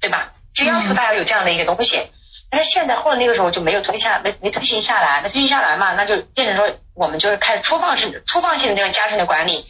[0.00, 0.32] 对吧？
[0.54, 2.10] 就要求大家有这样的一个东西。
[2.48, 9.66] 但是现在或者那个时候就没有推下，没没推行下来，没推行下来嘛，那就变成说我们就是开始粗放式、粗放性的这个家庭的管理，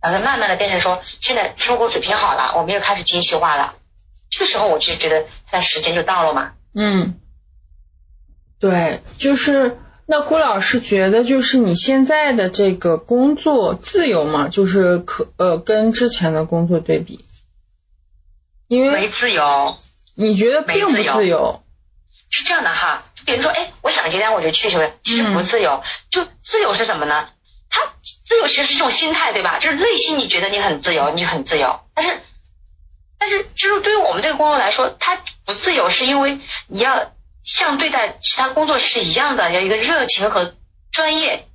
[0.00, 3.74] 然后慢慢的变成说现在生活水平好了，我们又开始精细化了。
[4.30, 6.52] 这个时候我就觉得那时间就到了嘛。
[6.74, 7.20] 嗯，
[8.58, 9.76] 对，就是。
[10.12, 14.48] 那郭老师觉得，就是你现在的这个工作自由吗？
[14.48, 17.24] 就是可呃，跟之前的工作对比，
[18.66, 19.76] 因为没自由，
[20.16, 21.62] 你觉得并不自由？
[22.28, 24.92] 是这样的哈，就比如说，哎，我想接单我就去，是不是？
[25.04, 25.80] 其实不自由，
[26.10, 27.28] 就自由是什么呢？
[27.68, 27.80] 它
[28.26, 29.60] 自由其实是一种心态，对吧？
[29.60, 32.20] 就是内心你觉得你很自由，你很自由，但是
[33.16, 37.12] 但是就是对于我们这个工作来说，它不自由，是因为你要。
[37.50, 40.54] 像对待其他工作是一样的，要一个热情和
[40.92, 41.48] 专业。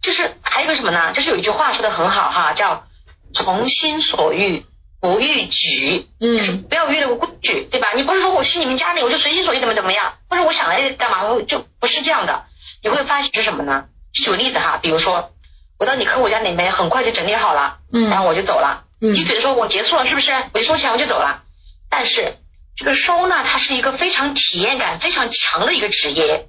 [0.00, 1.12] 就是还有一个什么呢？
[1.12, 2.86] 就是有一句话说的很好哈，叫
[3.34, 4.64] “从心所欲
[5.00, 7.88] 不逾矩”，就是不要逾了个规矩，对吧？
[7.94, 12.46] 你不是说我去你们家里我就随心所欲怎么怎么样，或者我想来干嘛我，就不是这样的。
[12.82, 13.86] 你会发现是什么呢？
[14.14, 15.32] 举个例子哈，比如说
[15.78, 20.32] 我到你客户家里面，很快就整理好了，嗯，然后我就走了，你就觉得说我结束了是不是？
[20.54, 21.42] 我就收钱我就走了。
[21.90, 22.34] 但是
[22.78, 26.48] 这个收纳它是一个非常体验感非常强的一个职业，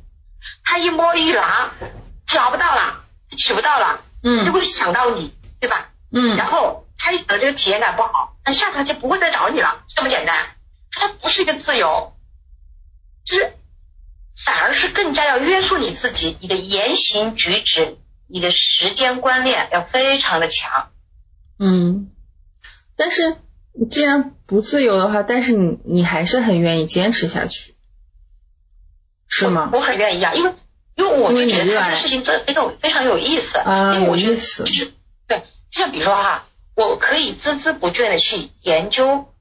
[0.64, 1.72] 他一摸一拿，
[2.28, 3.04] 他拿不到了，
[3.36, 5.90] 取不到了，嗯，就会想到你，对吧？
[6.12, 10.56] 嗯，然后他一觉得这个体验感不好，那下次他就不会再找你了，这么简单。
[10.92, 12.16] 它不是一个自由，
[13.26, 13.54] 就是
[14.46, 20.92] 反而是更加要约束你自己，你的言行举止，你的时间观念要非常的强。
[21.58, 22.12] 嗯，
[22.96, 23.38] 但是
[23.86, 27.76] 既然不自由的话，但是你你还是很愿意坚持下去，
[29.28, 29.70] 是吗？
[29.74, 30.54] 我很愿意啊，因为
[30.96, 34.94] 因为我就觉得这个事情做非常非常有意思，啊，因为我觉得就是
[35.28, 39.34] 对，就像比如说哈，我可以孜孜不倦的去研究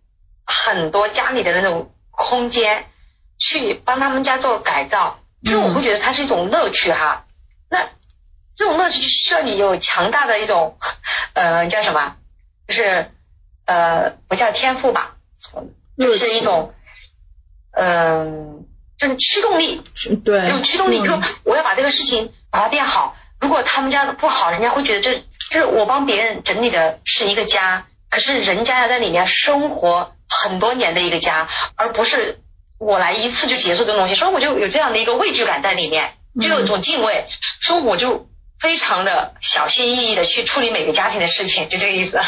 [0.45, 2.87] 很多家里的那种空间，
[3.39, 7.27] 去帮他们家做改造，因为我会觉得它是一种乐趣哈。
[7.71, 7.89] 那
[8.55, 10.79] 这种乐趣就需要你有强大的一种
[11.35, 12.17] 呃叫什么，
[12.67, 13.11] 就是
[13.69, 15.15] 呃不叫天赋吧，
[15.97, 16.75] 就是一种
[17.71, 18.65] 嗯。
[19.01, 19.81] 就是驱动力，
[20.25, 23.15] 对，有驱动力，就我要把这个事情把它变好。
[23.41, 25.21] 如果他们家不好，人家会觉得这
[25.53, 32.41] 就是我帮别人整理的是一个家，可是人家要在里面生活很多年的一个家，而不是
[32.77, 34.17] 我来一次就结束这个东西。
[34.17, 37.29] 所以我就有这样的一个畏惧感在里面，就有一种敬畏，
[37.61, 42.21] 所以我就非常的小心翼翼的去处理每个家庭的事情，就这个意思。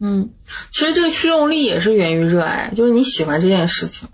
[0.00, 0.30] 嗯，
[0.70, 4.08] 其实这个驱动力也是源于热爱，就是你喜欢这件事情。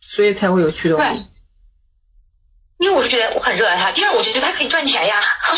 [0.00, 1.24] 所以才会有驱动力。
[2.78, 3.92] 因为我是觉得我很热爱它。
[3.92, 5.16] 第二，我就觉得它可以赚钱呀，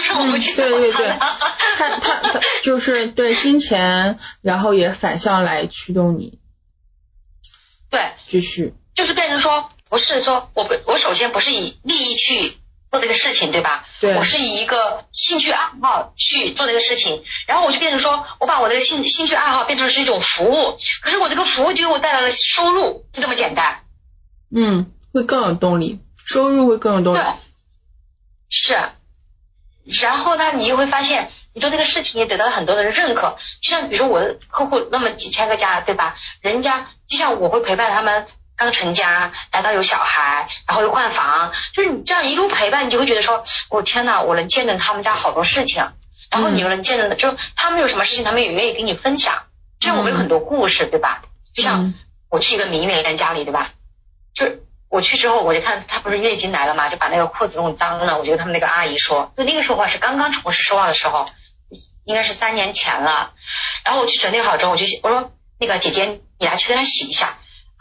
[0.09, 1.37] 让 我们去对对对，他
[1.77, 6.39] 他他就是对金钱，然后也反向来驱动你。
[7.91, 8.75] 对，继续。
[8.95, 12.59] 就是变成说，不是说我不，我首先不是以利益去
[12.95, 13.85] 做这个事情，对吧？
[14.01, 14.17] 对。
[14.17, 23.83] 我是以一个兴趣爱好去做这个事情，然后我就变成说我把我这个兴兴趣爱好变成是一种服务，可是我这个服务就给我带来了收入，就这么简单。
[24.55, 27.19] 嗯，会更有动力，收入会更有动力。
[27.19, 27.27] 对
[28.51, 28.79] 是，
[30.01, 33.37] 然后呢，你又会发现，你做这个事情也得到了很多的认可。
[33.61, 36.17] 就像比如说我的客户那么几千个家，对吧？
[36.41, 45.91] 人家就像我会陪伴他们刚成家，来到有小孩，然后又换房，就是你这样一路陪伴，你就会觉得说，我天呐，我能见证他们家好多事情，
[46.31, 49.43] 然后你又能见证的，就他们有什么事情，他们也愿意跟你分享。
[49.81, 51.23] 这样我们有很多故事，对吧？
[51.55, 51.95] 就像
[52.31, 53.71] 我去一个名人家里，对吧？
[54.35, 54.47] 就
[54.89, 58.19] 我去之后，我就看他不是月经来了嘛，就把那个裤子弄脏了。
[58.19, 61.29] 我觉得他们那个阿姨说，就那个时候是刚刚从事收纳的时候，
[62.05, 63.33] 应该是三年前了。
[63.85, 67.37] 然后我去整理好之后，我就我说那个姐姐，你来去给他洗一下。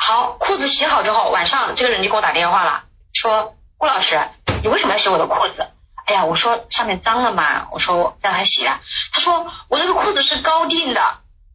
[0.05, 2.83] 好，裤子洗好之后，晚上这个人就给我打电话了，
[3.13, 4.19] 说顾老师，
[4.61, 5.69] 你为什么要洗我的裤子？
[6.05, 8.67] 哎呀，我说上面脏了嘛，我说让他洗。
[9.13, 11.01] 他说我那个裤子是高定的，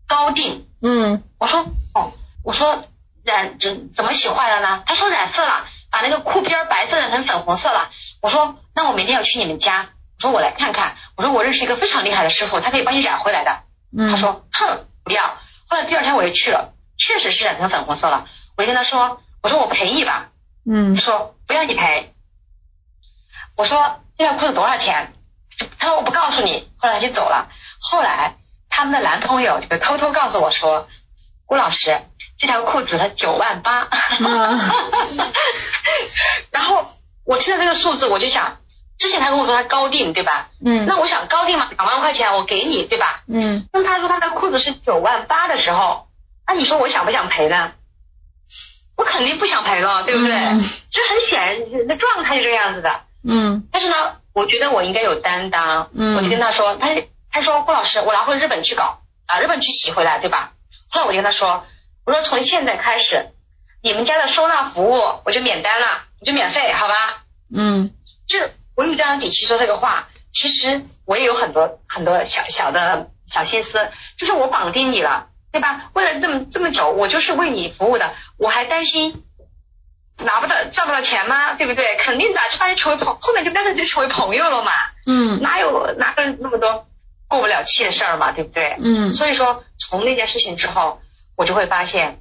[0.06, 0.66] 高定。
[0.80, 2.82] 嗯，我说哦，我说。
[3.24, 4.82] 染怎怎么洗坏了呢？
[4.86, 7.90] 他说染色了，把那个裤边白色染成粉红色了。
[8.22, 10.96] 我说那我明天要去你们家，我说我来看看。
[11.14, 13.64] 我说我认识一个非常厉害的师傅，他可以帮你染回来的。
[14.10, 15.36] 他说哼不要。
[15.68, 18.26] 后来第二天我又去了，确实是染成粉红色了。
[18.56, 20.28] 我就跟他说，我说我赔你吧。
[20.70, 20.94] 嗯。
[20.94, 22.12] 他说不要你赔。
[23.56, 25.14] 我说这条裤子多少钱？
[25.78, 26.68] 他说我不告诉你。
[26.76, 27.48] 后来他就走了。
[27.80, 28.36] 后来
[28.68, 30.88] 他们的男朋友就偷偷告诉我说，
[31.46, 32.00] 郭老师。
[32.40, 33.88] 这条裤子它九万八，
[36.52, 36.94] 然后
[37.24, 38.58] 我听到这个数字，我就想，
[38.96, 40.50] 之前他跟我说他高定，对吧？
[40.64, 40.86] 嗯。
[40.86, 43.24] 那我想高定嘛，两万块钱我给你，对吧？
[43.26, 43.68] 嗯。
[43.72, 46.07] 当他说他的裤子是九万八的时候，
[46.48, 47.72] 那你说我想不想赔呢？
[48.96, 50.32] 我肯定不想赔了，对不对？
[50.90, 53.02] 这很显然，那状态就这样子的。
[53.22, 53.68] 嗯。
[53.70, 55.90] 但是呢，我觉得我应该有担当。
[55.94, 56.16] 嗯。
[56.16, 56.88] 我就跟他说，他
[57.30, 60.54] 他说郭老师，我拿回日本去搞，啊，日本去洗回来，对吧？
[60.88, 61.64] 后来我就跟他说。
[62.04, 63.32] 我说从现在开始，
[63.82, 65.86] 你们家的收纳服务我就免单了，
[66.20, 66.94] 我就免费，好吧？
[67.54, 67.92] 嗯，
[68.26, 68.38] 就
[68.74, 75.90] 我有这样底气说这个话，其实我也有很多很多小小的小心思，就是我绑定你了，对吧？
[75.94, 79.24] 为了这么这么久，我就是为你服务的，我还担心
[80.16, 81.54] 拿不到赚不到钱吗？
[81.54, 81.96] 对不对？
[81.96, 84.72] 肯定的，就发现成为朋，后面就干脆就成为朋友了嘛。
[85.06, 86.86] 嗯，哪有哪有那么多
[87.28, 88.76] 过不了气的事儿嘛，对不对？
[88.82, 91.00] 嗯，所以说从那件事情之后。
[91.40, 92.18] 我就会发现，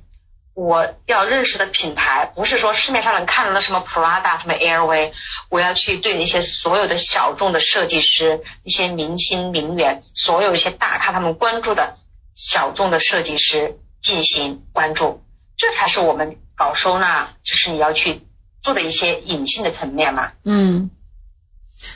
[0.54, 5.12] 我要认识的品牌不是说市面上能看到的什么 Prada、什么 LV，
[5.50, 11.98] 我要去对那些所有的小众的设计师、一些明星名媛、所有一些大咖他们关注的
[12.38, 15.24] 小众的设计师进行关注，
[15.58, 18.22] 这才是我们搞收纳，就是你要去
[18.62, 20.34] 做的一些隐性的层面嘛。
[20.46, 20.92] 嗯，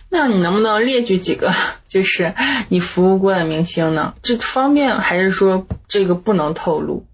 [0.10, 1.54] 那你能不能列举几个，
[1.88, 2.34] 就是
[2.70, 4.16] 你服务过的明星呢？
[4.24, 5.68] 这方便还是说？
[5.88, 7.06] 这个不能透露。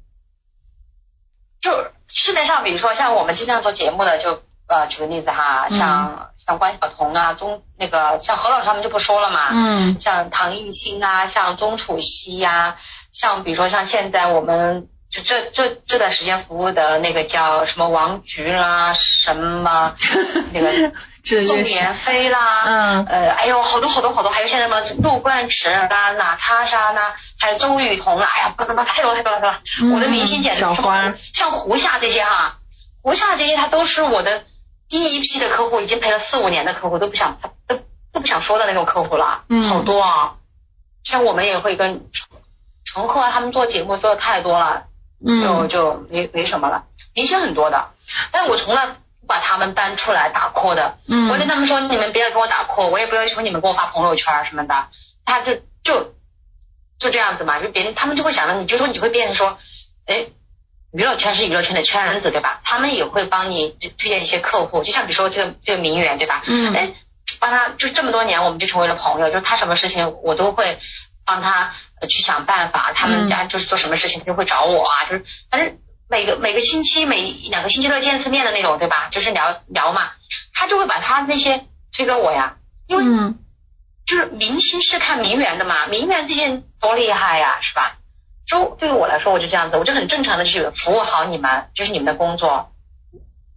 [1.60, 1.72] 就
[2.08, 12.78] 市面上，比如说像我们经常做节目的，就呃举个例子哈，像像关晓彤啊，钟那个像何老师他们就不说了嘛，嗯像唐艺昕啊，像钟楚曦呀、
[13.20, 19.96] 像比如说像现在我们就这这这段时间服务的那个叫什么王菊啦，什么
[20.54, 20.92] 那个
[21.42, 29.62] 宋妍霏啦，嗯呃，哎呦，好多好多好多，还有现在什么陆冠池啦、娜塔莎啦，还有周雨彤啦，哎呀，不不不，太多太多太多了。
[29.82, 32.60] 嗯我的明星简直小花像胡夏这些哈、
[33.02, 34.44] 胡夏这些他都是我的
[34.90, 37.80] 第一批的客户，已经陪了四五年的客户，都不想都
[38.12, 40.34] 都不想说的那种客户了，嗯好多啊。
[41.04, 42.02] 像我们也会跟
[42.94, 44.86] 陈赫啊他们做节目做的太多了，
[45.24, 47.92] 就嗯就没没什么了，明星很多的，
[48.32, 48.94] 但是我从来不
[49.28, 50.98] 把他们搬出来打 call 的。
[51.08, 54.88] 嗯我跟他们说，你们不要给我打 call，我也不要求你们给我发朋友圈什么的，
[55.26, 56.14] 他就就
[56.98, 59.58] 就这样子嘛，就别人他们就会想着，你就说你会变成说，
[60.06, 60.28] 哎，
[60.94, 62.62] 娱乐圈是娱乐圈的圈子对吧？
[62.64, 66.42] 他们也会帮你推推荐一些客户，就像比如说这个这个名媛对吧？
[66.48, 66.94] 嗯哎，
[67.40, 70.80] 帮他就这么多年，我们就成为了朋友，就是他什么事情我都会
[71.26, 75.78] 帮他呃去想办法，他们家就是做什么事情他就会找我啊，就是反正
[76.10, 79.10] 每个每个星期每两个星期都要见一次面的那种，对吧？
[79.12, 80.12] 就是聊聊嘛，
[80.54, 83.40] 他就会把他那些推给我呀，因为嗯
[84.06, 87.98] 就是明星是看名媛的嘛，名媛这些人多厉害呀，是吧？
[88.46, 92.72] 就对于我来说，我就这样子，我就很正常的去服务好你们，就是你们的工作。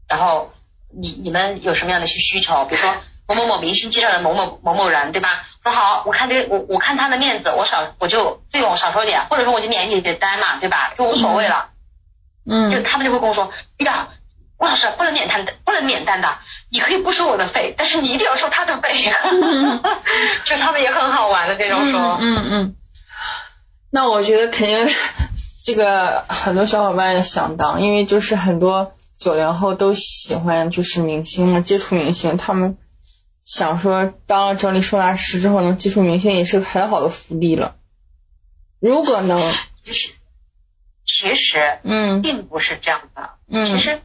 [0.08, 0.52] 然后
[0.92, 2.92] 你你们有什么样的一些需求，比如说
[3.30, 5.44] 某某某明星介绍的某某某某人，对吧？
[5.62, 10.92] 说好，我看这我我看他的面子，我少我就费用少收点，或者说我就免你的单嘛，对吧？
[10.98, 11.68] 就无所谓了。
[12.44, 14.08] 嗯就嗯他们就会跟我说，哎呀，
[14.56, 16.38] 郭老师不能免单的，不能免单的，
[16.72, 19.12] 你可以不收我的费，但是你一定要收他的费。
[20.44, 22.76] 就他们也很好玩的这种说，嗯嗯嗯，
[23.90, 24.88] 那我觉得肯定
[25.64, 32.78] 这个很多小伙伴也想当，因为就是很多九零后都喜欢就是明星嘛，接触明星，他们
[33.44, 37.76] 想说当了整理收纳师之后能接触明星也是个很好的福利了。
[38.80, 40.14] 如果能，就是
[41.04, 44.00] 其实嗯并不是这样的，嗯其实，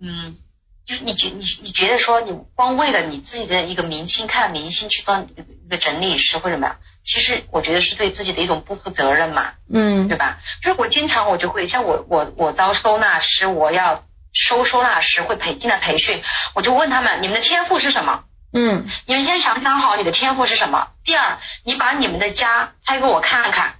[0.00, 0.36] 嗯，
[0.84, 9.52] 就是你觉你你觉得说你光为了你自己的一个明星看明星去当一个整理师或者怎么样，其实我觉得是对自己的一种不负责任嘛。
[9.70, 10.40] 嗯对吧？
[10.62, 16.22] 就是我经常我就会像我我我招收纳师，我要收收纳师会培进来培训，
[16.54, 18.24] 我就问他们你们的天赋是什么？
[18.52, 20.88] 嗯你们先想想好你的天赋是什么。
[21.04, 23.74] 第二，你把你们的家拍给我看看。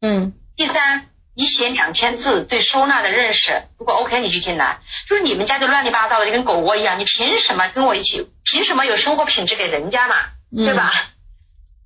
[0.00, 4.80] 嗯第三，你写两千字对收纳的认识，如果 OK 你就进来。
[5.08, 8.30] 就是你们家就乱七八糟的，就跟狗窝一样，你凭什么跟我一起？
[8.44, 10.14] 凭什么有生活品质给人家嘛？
[10.50, 10.92] 嗯，对吧？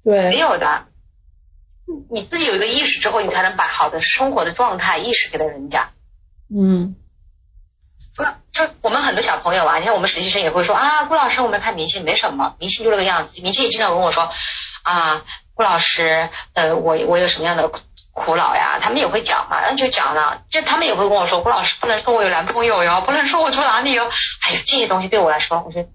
[0.02, 0.86] 对没，有的。
[2.11, 5.90] 你自己有一个意识之后，你才能把好的生活的状态意识给到人家。
[6.54, 6.96] 嗯
[8.18, 13.40] 不是，就我们很多小朋友啊，你看我们实习生也会说啊，顾老师，我们看明星没什么，明星就这个样子。
[13.40, 14.32] 明星也经常跟我说
[14.82, 15.22] 啊，
[15.54, 17.78] 顾老师，呃，我我有什么样的苦
[18.12, 18.80] 苦恼呀？
[18.80, 24.10] 他们也会讲嘛，那就讲了，就他们也会跟我说，顾老师不能说我有男朋友哟，不能说我住哪里哟。
[24.42, 25.88] 哎呀，这些东西对我来说，我觉得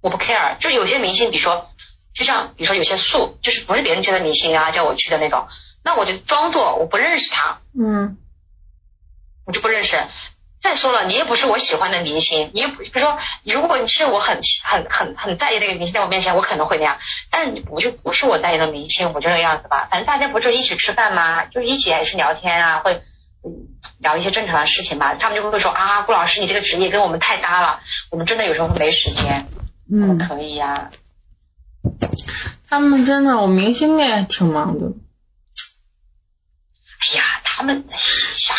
[0.00, 0.56] 我不 care。
[0.60, 1.68] 就有些明星，比如说，
[2.14, 5.46] 就像比如说有些素，就是不是别人介绍明星啊，叫我去的那种，
[5.84, 8.16] 那我就装作我不认识他，嗯
[9.44, 10.02] 我就不认识。
[10.64, 16.96] 再说了，你也不是我喜欢的明星，你也不，比如说，如果你是我很很很很在意这个明星在我面前，我可能会那样，
[17.30, 19.86] 但是你不就不是我在意的明星，我就那个样子吧。
[19.90, 21.44] 反正大家不就一起吃饭吗？
[21.44, 23.02] 就一起还是聊天啊，会
[23.44, 25.12] 嗯聊一些正常的事情吧。
[25.12, 29.46] 他们就会说啊，顾老师你这个职业跟我们太搭了，我们真的有时候会没时间。
[29.92, 30.88] 嗯，可以呀、
[32.70, 34.86] 他们真的，我明星也挺忙的。
[37.06, 37.84] 哎呀，他们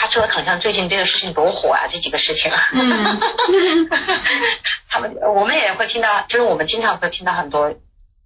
[0.05, 2.51] 瞎折腾，像最近这个事情多火啊，这几个事情。
[2.73, 3.19] 嗯
[4.89, 7.71] 他们我们也会听到，就是我们经常会听到很多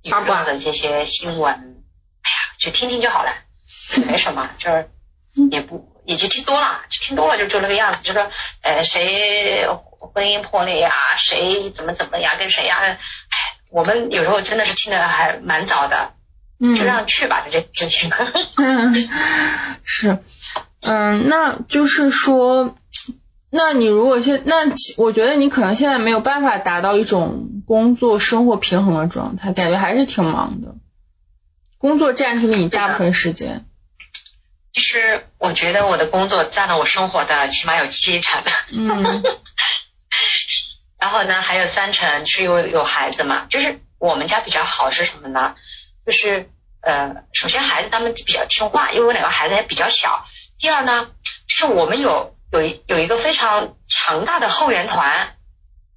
[0.04, 1.52] 娱八卦的这些新闻。
[1.54, 1.58] 哎
[2.30, 3.34] 呀，就听听就好了，
[4.08, 4.90] 没什么， 就是
[5.52, 8.30] 也不也就听多了，就听多了就就那个样子，就说
[8.62, 9.66] 呃谁
[10.14, 12.98] 婚姻破裂呀、谁怎么怎么呀，跟谁呀、哎，
[13.72, 16.14] 我们有时候真的是听的还蛮早的，
[16.60, 18.12] 嗯，就让去吧，这这事情。
[18.58, 18.94] 嗯，
[19.84, 20.20] 是，
[20.82, 22.78] 嗯，那就是说，
[23.50, 24.58] 那你如果现那
[24.98, 30.76] 我觉得你可能现在没有办法达到一种工作生活平衡的状态，感觉还是挺忙的，
[31.78, 33.66] 工作占据了你大部分时间。
[34.72, 39.04] 其实我觉得我的工作占了我生活的起码有七成，嗯
[41.00, 43.48] 然后呢还有三成是因为有孩子嘛。
[43.50, 45.56] 就是我们家比较好是什么呢？
[46.06, 46.50] 就是
[46.82, 50.26] 呃，首先孩子他们比较听话，因为我两个孩子也比较小。
[50.60, 51.10] 第二呢，
[51.48, 55.38] 是我们有有有一个非常强大的后援团。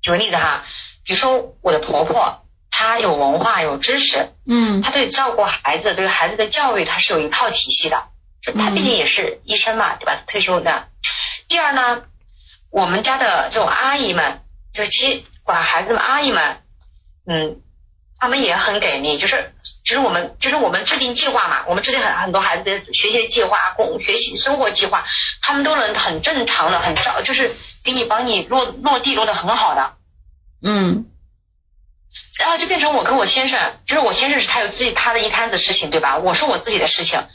[0.00, 0.64] 举个例子哈，
[1.04, 8.08] 比如说我的婆婆，她有文化有知识，嗯，她对照顾孩子对孩子的教育，她是有一套体系的。
[8.40, 10.22] 就她毕竟也是医生嘛，对吧？
[10.26, 10.88] 退休的。
[11.48, 12.04] 第二呢，
[12.70, 14.42] 我们家的这种阿姨们，
[14.72, 16.62] 就是接管孩子们阿姨们，
[17.26, 17.61] 嗯，
[18.23, 19.53] 他们也很给力，就是
[19.85, 25.05] 就是我们就是我们制定计划嘛，我们制定很很多孩子的学习计划、工学习生活计划，
[25.41, 27.51] 他们都能很正常的、很照，就是
[27.83, 29.95] 给你帮你落落地落的很好的。
[30.62, 31.07] 嗯，
[32.39, 36.18] 然后就变成我跟我先生，就是我先生是他有自己他的一摊子事情，对吧？
[36.18, 37.27] 我是我自己的事情，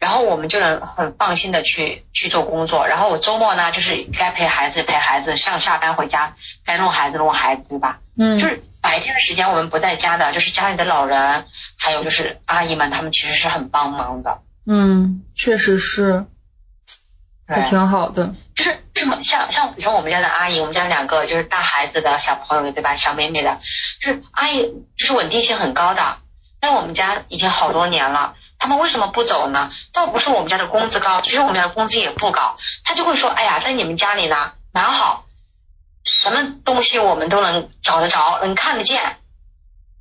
[0.00, 2.88] 然后我们就能很放心的去去做工作。
[2.88, 6.34] 然后我周末呢，就是该陪孩子陪孩子，上下班回家
[6.66, 8.00] 该弄孩子弄孩子，对吧？
[8.18, 11.46] 嗯，就是白天的时间我们不在家的，就是家里的老人，
[11.78, 14.40] 还有就是阿姨们，他们其实是很帮忙的。
[14.66, 16.26] 嗯，确实是，
[17.46, 18.34] 还，挺好的。
[18.54, 23.60] 就是这 么像像比如说我们家的阿姨，我们家两个就是带孩子的小朋友对吧，小妹妹的，
[24.02, 24.62] 就是阿姨
[24.96, 26.18] 就是稳定性很高的，
[26.60, 28.34] 在我们家已经好多年了。
[28.58, 29.70] 他们为什么不走呢？
[29.92, 32.56] 倒不是我们家的工资高，其实我们家的工资也不高。
[32.84, 35.24] 他就会说，哎呀，在你们家里呢蛮好，
[36.04, 39.16] 什么东西我们都能找得着，能看得见，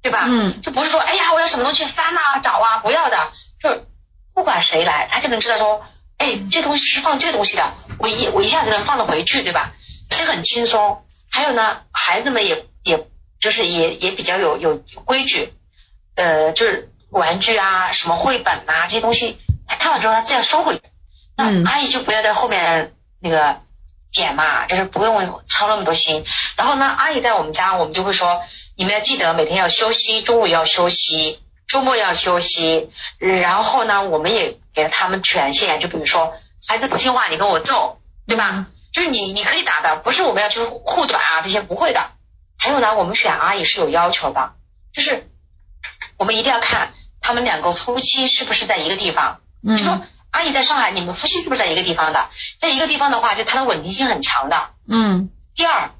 [0.02, 0.26] 对吧？
[0.28, 3.18] 嗯就不是说，哎呀，我要什么东西翻啊找啊，不要的，
[3.62, 3.86] 就是
[4.34, 5.86] 不管谁来，他就能知道说，
[6.18, 9.72] 哎，这东西是放这个东西的，我一我一下子能放得回去，对吧？
[10.10, 11.04] 这很轻松。
[11.32, 13.08] 还有呢，孩子们也也
[13.40, 15.54] 就是也也比较有有规矩，
[16.16, 20.82] 呃，就是玩具啊、什么绘本啊这些东西，他看了之后他自然收回去。
[21.38, 23.62] 嗯那阿姨就不要在后面那个
[24.12, 26.26] 捡嘛，就是不用操那么多心。
[26.56, 28.44] 然后呢，阿姨在我们家，我们就会说，
[28.76, 32.90] 你们要记得每天要休息，中午要休息，周末要休息。
[33.18, 36.34] 然后呢，我们也给了他们权限，就比如说
[36.68, 38.50] 孩子不听话，你跟我揍，对吧？
[38.52, 42.12] 嗯就是你你可以打的，不是我们要去护短啊，这些不会的。
[42.58, 44.52] 还有呢，我们选阿姨是有要求的，
[44.94, 45.32] 就是
[46.18, 49.40] 我们一定要看他们两个夫妻是不是在一个地方。
[49.66, 52.30] 就说嗯阿姨在上海，你们夫妻是不是在一个地方的？
[52.60, 54.70] 在一个地方的话，就它的稳定性很强的。
[54.88, 55.92] 嗯第二，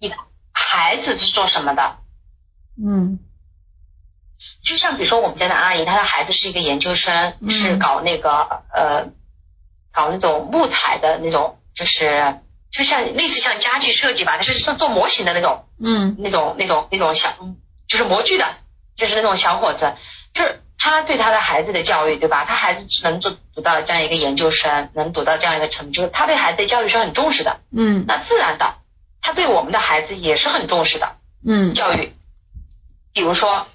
[0.00, 0.16] 你的
[0.52, 1.98] 孩子是做什么的？
[2.82, 3.18] 嗯
[4.64, 9.12] 就像比如说我们家的阿姨，她的孩子是一个研究生，嗯是搞那个呃，
[9.92, 15.64] 搞那种木材的那种，就是就像类似像家具设计吧，她是做做模型的那种。
[15.78, 17.30] 嗯那种那种那种小，
[17.86, 18.46] 就是模具的，
[18.96, 19.94] 就是那种小伙子，
[20.32, 22.44] 就是他对他的孩子的教育，对吧？
[22.44, 27.60] 他孩子能做读到这样一个研究生，能读到这样一个成就，他对孩子的教育是很重视的。
[27.70, 28.76] 嗯那自然的，
[29.22, 31.16] 他对我们的孩子也是很重视的
[31.46, 32.12] 嗯教育。
[33.12, 33.66] 比如说，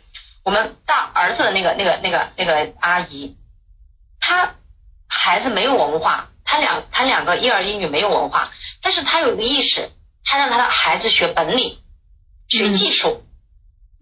[0.44, 3.36] 我们大儿子的那个那个那个那个阿姨，
[4.20, 4.54] 她
[5.08, 8.50] 孩子没有文化，他两他两个一儿一女没有文化，
[8.82, 9.90] 但是他有一个意识，
[10.24, 11.80] 他让他的孩子学本领，
[12.48, 13.26] 学技术。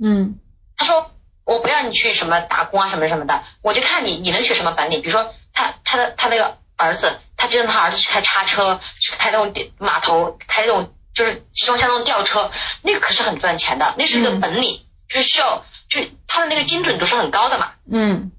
[0.02, 0.40] 嗯
[0.76, 1.12] 他说
[1.50, 5.02] 我不要你去什么打工啊什么什么的，我就看你你能学什么本领。
[5.02, 12.52] 比如说他他的他那个儿子，他就让他儿子去开叉车，去开那种电码头，开那种就是集装箱那种吊车，
[12.84, 17.72] 那个可是很赚钱的，那是一个嗯本领，就是需要就他的那个精准度是很高的嘛。
[17.92, 18.32] 嗯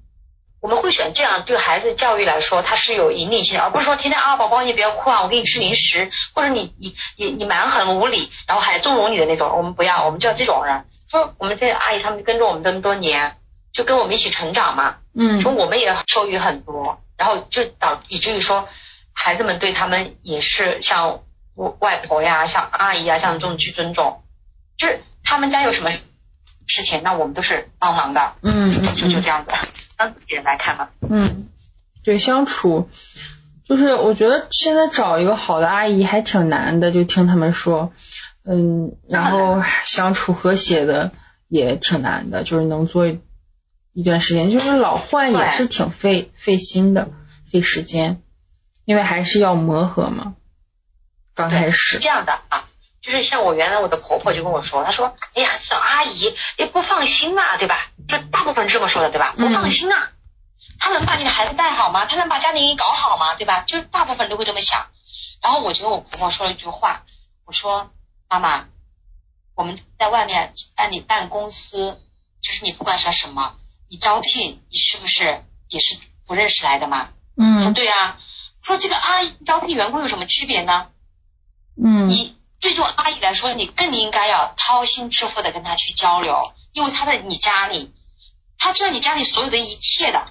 [0.60, 10.84] 我们会选这样对孩子教育来说，它是有引领性的，而不是说天天啊宝宝你不要哭啊，我给你吃零食，或者你你你你蛮横无理，然后还纵容你的那种，我们不要，我们就要这种人。
[11.10, 13.36] 说我们这些阿姨他们跟着我们这么多年，
[13.72, 15.40] 就跟我们一起成长嘛，嗯。
[15.40, 18.68] 说我们也受益很多，然后就导以至于说
[19.12, 21.20] 孩子们对他们也是像
[21.80, 24.22] 外婆呀、像阿姨呀像这种去尊重，
[24.78, 25.90] 就是他们家有什么
[26.66, 29.50] 事情，那我们都是帮忙的，嗯就就这样子，
[29.96, 30.88] 当自己人来看嘛。
[31.08, 31.48] 嗯，
[32.04, 32.88] 对，相处。
[33.64, 37.92] 就是我觉得现在找一个好的阿姨还挺难的，就听他们说，
[38.52, 41.12] 嗯，然后相处和谐的
[41.46, 47.10] 也挺难的，就是能做一段时间，就是老换也是挺费费心的，
[47.48, 48.20] 费时间，
[48.84, 50.34] 因为还是要磨合嘛，
[51.34, 52.64] 刚开始是始，这样的啊，
[53.00, 57.92] 就是像我原来我的婆婆就跟我说，她说，哎呀，小阿姨也不放心啊，对吧？
[58.08, 59.32] 就大部分这么说的，对吧？
[59.36, 60.10] 不嗯放心啊，
[60.80, 62.06] 她能把你的孩子带好吗？
[62.06, 63.36] 她能把家庭搞好吗？
[63.36, 63.60] 对吧？
[63.60, 64.86] 就是大部分都会这么想。
[65.40, 67.04] 然后我就跟我婆婆说了一句话，
[67.46, 67.90] 我说
[68.30, 68.68] 妈妈，
[69.56, 72.00] 我们在外面办理办公司，
[72.40, 73.56] 就是你不管是什么，
[73.88, 77.08] 你招聘，你是不是也是不认识来的嘛？
[77.36, 78.20] 嗯对啊。
[78.62, 80.90] 说这个阿姨招聘员工有什么区别呢？
[81.82, 87.92] 嗯你对做阿姨来说，你更应该要掏心置腹的跟她去交流，因为她在你家里，
[88.58, 90.28] 她知道你家里所有的一切的，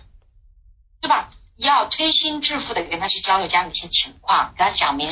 [1.02, 1.34] 对吧？
[1.58, 5.12] 要推心置腹的跟她去交流家里一些情况，给她讲明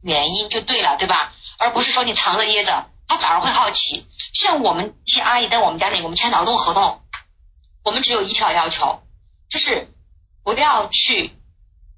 [0.00, 1.34] 原因就对了，对吧？
[1.60, 4.06] 而不是说你藏着掖着，他反而会好奇。
[4.32, 7.02] 就像我们一些阿姨在我们家里，我们签劳动合同，
[7.84, 9.02] 我们只有一条要求，
[9.50, 9.92] 就是
[10.42, 11.32] 不要去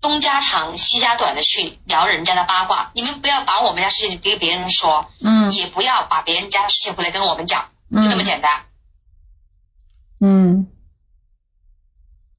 [0.00, 2.90] 东家长西家短的去聊人家的八卦。
[2.94, 8.66] 你们不要把我们家事情给别人说，嗯也不要把别人家的事情回来跟我们讲，就这么简单。
[10.20, 10.66] 嗯，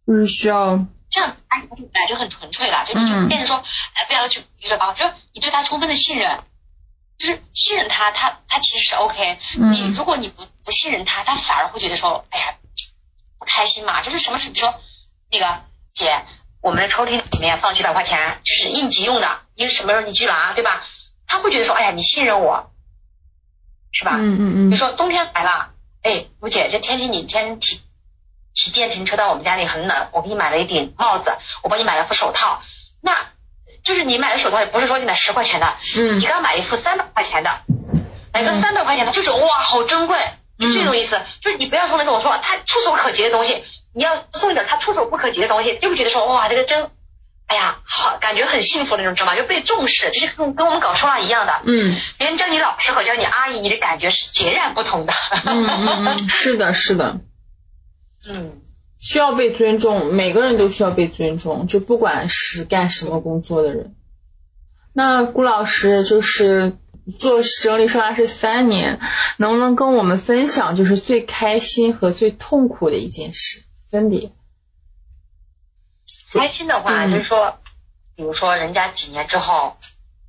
[0.06, 0.78] 就是需要
[1.10, 3.64] 这样阿姨就本来就很纯粹了，就嗯就变成说，
[3.94, 6.40] 哎，不要去娱乐八卦，就是你对他充分的信任，
[7.18, 9.40] 就是信任他，他他其实是 OK。
[9.72, 12.56] 你嗯如果你不不信任他，他反而会觉得说，哎呀，
[13.40, 14.02] 不开心嘛。
[14.02, 14.80] 就是什么事，比如说
[15.32, 15.62] 那个
[15.94, 16.26] 姐，
[16.62, 20.86] 我们的抽屉里面放几百块钱，就是应急用的，因为什么时候你去拿，对吧？
[21.28, 22.72] 他会觉得说，哎呀，你信任我，
[23.92, 24.16] 是吧？
[24.16, 27.82] 嗯嗯嗯你说冬天来了，哎，吴姐，这天气你天提
[28.54, 32.62] 提电瓶车到我们家里很冷，我给你买了一顶帽子，我帮你买了副手套，
[33.02, 33.14] 那
[33.84, 37.52] 就是你买的手套也不是说你买十块钱的，嗯你刚买一副三百块钱的，
[38.34, 40.18] 买个三百块钱的，就是哇，好珍贵，
[40.58, 43.64] 就这种意思，就是你不要说那种说他触手可及的东西，
[43.94, 46.90] 你要送一点他触手不可及的东西，就会觉得说哇，这个真。
[47.46, 49.36] 哎呀，好，感觉很幸福那种，知道吗？
[49.36, 51.62] 就被重视，就是跟跟我们搞收纳一样的。
[51.66, 55.14] 嗯别人叫你老师和叫你阿姨，你的感觉是截然不同的。
[55.46, 57.18] 嗯嗯嗯， 是的，是的，
[58.30, 58.62] 嗯
[59.04, 63.96] 需要被尊重，每个人都需要被尊重，就不管是干什么工作的人。
[64.94, 66.78] 那顾老师就是
[67.20, 69.02] 做整理收纳师三年，
[69.36, 74.32] 能不能跟我们分享就是最开心和最痛苦的一件事分别？
[76.32, 77.60] 开心的话嗯就是说，
[78.16, 79.76] 比如说人家几年之后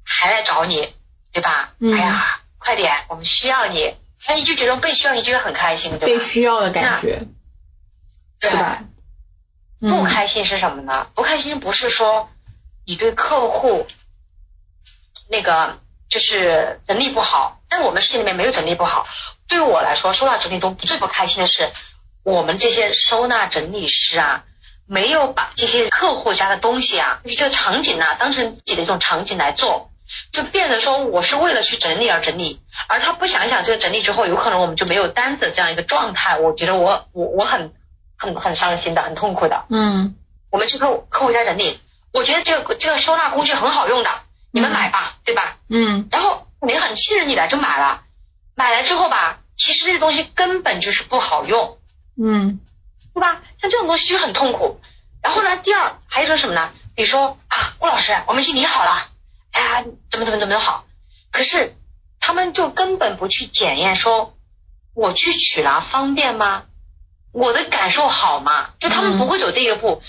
[0.04, 0.88] 还来找你，
[1.32, 1.74] 对吧？
[1.78, 2.24] 嗯哎呀，
[2.58, 3.94] 快点，我们需要你，
[4.28, 6.18] 那你就觉得被需要，你就会很开心，对吧被？
[6.18, 7.28] 需要的感觉，对
[8.44, 8.82] 是吧？
[9.80, 11.08] 不嗯开心是什么呢？
[11.14, 12.30] 不开心不是说
[12.86, 13.86] 你对客户
[15.28, 15.78] 那个
[16.08, 19.06] 就是整理不好，但我们事情里面没有整理不好。
[19.46, 21.70] 对我来说，收纳整理中最不开心的是，
[22.22, 24.44] 我们这些收纳整理师啊，
[24.86, 29.90] 没有把这些客户家的东西啊，就是这个场景啊，当成自己的一种场景来做，
[30.32, 36.38] 就变得说我是为了去整理而整理，而他不想想这个整理之后，有可能我们就没有单子这样一个状态。
[36.38, 37.74] 我觉得我我我很
[38.16, 39.64] 很很伤心的，很痛苦的。
[39.70, 40.16] 嗯
[40.50, 41.80] 我们去客户客户家整理，
[42.12, 44.10] 我觉得这个这个收纳工具很好用的，
[44.52, 45.56] 你们买吧，对吧？
[45.68, 48.02] 嗯然后你很信任你的就买了，
[48.54, 51.78] 买了之后吧，其实这个东西根本就是不好用，
[52.16, 52.60] 嗯
[53.14, 53.42] 对吧？
[53.60, 54.80] 像这种东西就很痛苦。
[55.22, 56.70] 然后呢，第二还有一种什么呢？
[56.94, 59.08] 比如说啊，郭老师，我们已经理好了，
[59.50, 60.84] 哎呀，怎么怎么怎么好，
[61.32, 61.74] 可是
[62.20, 64.36] 他们就根本不去检验说，
[64.94, 66.64] 我去取拿方便吗？
[67.34, 68.70] 我的感受好吗？
[68.78, 70.00] 就他们不会走这一步，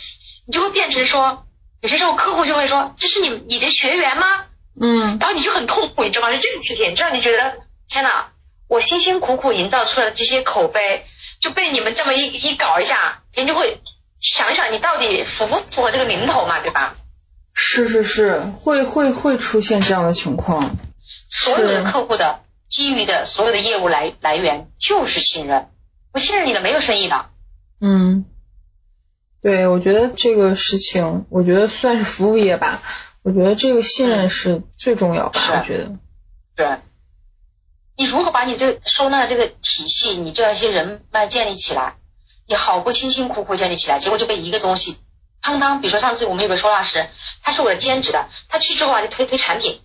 [0.45, 1.45] 你就会变成说，
[1.81, 4.25] 有些时候客户就会说，这是你你的学员吗？
[4.79, 6.33] 嗯然后你就很痛苦，你知道吗？
[6.33, 7.55] 就这种事情，就让你觉得
[7.89, 8.27] 天哪，
[8.67, 11.05] 我辛辛苦苦营造出来的这些口碑，
[11.41, 13.81] 就被你们这么一一搞一下，人就会
[14.21, 16.95] 想一想你到底符不符合这个名头嘛，对吧？
[17.53, 20.77] 是是是，会会会出现这样的情况。
[21.29, 25.69] 所有的客户的基于的所有的业务来来源就是信任，
[26.15, 27.25] 不信任你的没有生意的。
[27.81, 28.23] 嗯，
[29.41, 32.81] 对，我觉得这个事情，我觉得算是服务业吧。
[33.21, 35.91] 我觉得这个信任是最重要的，我觉得。
[36.55, 36.79] 对，
[37.97, 41.97] 你如何把你这收纳这个体系，你这样一些人脉建立起来，
[42.47, 44.95] 你好不辛辛苦苦建立起来，结果就被一个东西，
[45.41, 47.09] 汤汤，比如说上次我们有个收纳师，
[47.43, 49.81] 他是我的兼职的，他去之后啊就推推产品，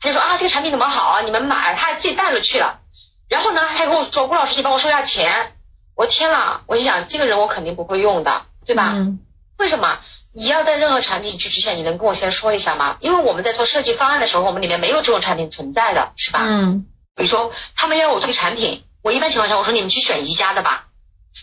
[0.00, 2.80] 他就说啊这个产品怎么好啊，你们买，他还自己带着去了，
[3.28, 5.53] 然后呢他还跟我说郭老师你帮我收下钱，
[5.94, 8.92] 我天呐，我就想这个人我肯定不会用的，对吧？
[8.94, 9.20] 嗯
[9.56, 10.00] 为什么？
[10.32, 12.98] 你要带任何产品去之前，你能跟我先说一下吗？
[13.00, 16.44] 因为我们在做设计方案的时候，我们里面没有这种产品存在的，是吧？
[16.44, 20.88] 嗯比如说，他们要我推产品，我一般情况下我说你们去选宜家的吧，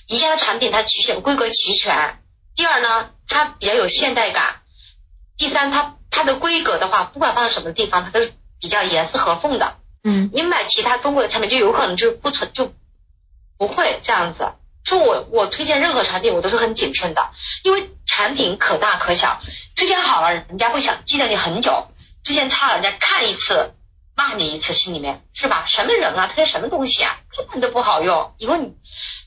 [0.08, 2.20] 宜家的产品它齐全规格齐全。
[2.54, 4.56] 第二呢，它比较有现代感。
[5.38, 9.78] 第三，它它的规格的话，不管放在什么地方，它都是比较严丝合缝的。
[10.04, 12.74] 嗯你买其他中国的产品，就有可能就不存就
[13.62, 14.53] 不会这样子。
[14.84, 17.30] 就我我推荐任何产品，我都是很谨慎的，
[17.64, 19.39] 因为产品可大可小，
[19.76, 21.91] 推荐好了，人家会想记得你很久；
[22.24, 23.76] 推荐差了，人家看一次
[24.16, 25.66] 骂你一次，心里面是吧？
[25.68, 28.34] 什么人啊，推荐什么东西啊，根本都不好用。
[28.39, 28.74] 以后你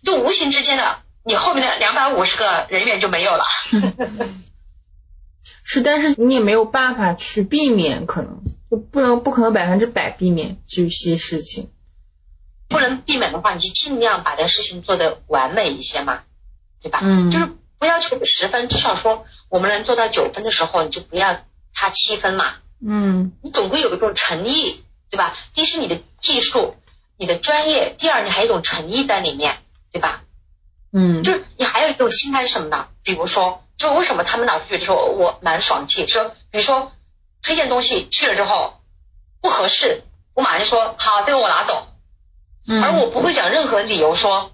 [0.02, 3.44] 就无形之间的，你后面的两百五十个人员就没有了。
[5.62, 11.70] 是，但是你也没有办法去避免，可能就不能不可能百分之百避免这些事情。
[12.74, 16.24] 不能避免的话，你就尽量把这事情做得完美一些嘛，
[16.82, 16.98] 对吧？
[17.04, 17.48] 嗯就是
[17.78, 21.38] 不要求十分，至少说我们能做到九分的时候，你就不要
[21.72, 22.56] 差七分嘛。
[22.84, 25.36] 嗯你总归有一种诚意，对吧？
[25.54, 26.74] 第一是你的技术、
[27.16, 29.56] 你的专业，第二你还有一种诚意在里面，
[29.92, 30.22] 对吧？
[30.92, 32.88] 嗯就是你还有一种心态是什么呢？
[33.04, 36.90] 比如说，就为什么他们老是觉得说我蛮爽气，说比如说
[37.40, 38.80] 推荐东西去了之后
[39.40, 40.02] 不合适，
[40.34, 41.86] 我马上就说好，这个我拿走，
[42.66, 44.52] 嗯，而我不会讲任何理由说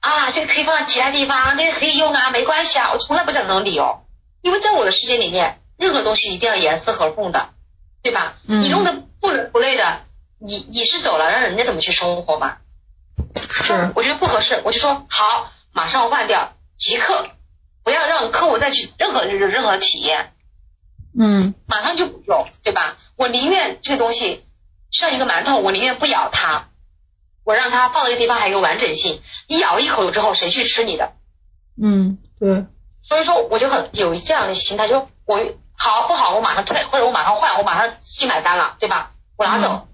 [0.00, 4.04] 啊，这个可以放在其他地方，这个可以用啊，没关系啊，我从来不讲这种理由，
[4.42, 7.50] 因为在我的世界里面，任何东西一定要严丝合缝的，
[8.02, 8.36] 对吧？
[8.46, 10.02] 嗯你弄得不伦不类的，
[10.38, 12.58] 你你是走了，让人家怎么去生活嘛？
[13.50, 17.26] 是我觉得不合适，我就说好，马上换掉，即刻，
[17.82, 20.32] 不要让客户再去任何任何体验，
[21.18, 22.96] 嗯马上就不用，对吧？
[23.16, 24.44] 我宁愿这个东西
[24.90, 26.68] 像一个馒头，我宁愿不咬它，
[27.44, 29.20] 我让它放那个地方还有一个完整性。
[29.48, 31.12] 你咬一口之后，谁去吃你的？
[31.82, 32.66] 嗯对
[33.02, 35.40] 所以说，我就很有这样的心态，就我
[35.76, 39.12] 好不好，我马上退，或者我马上换，我马上新买单了，对吧？
[39.36, 39.88] 我拿走。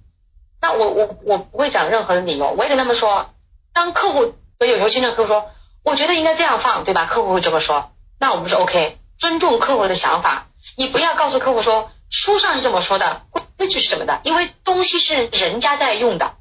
[0.60, 3.34] 那我我我不会讲任何的理由，我也跟他们说，
[3.72, 5.50] 当客户，我有时候经常客户说，
[5.82, 7.06] 我觉得应该这样放，对吧？
[7.06, 13.22] 客户会这么说，那我们说 OK，尊重客户的想法，你不要告诉客户说书上是这么说的，
[13.56, 16.34] 规矩是什么的，因为东西是人家在用的，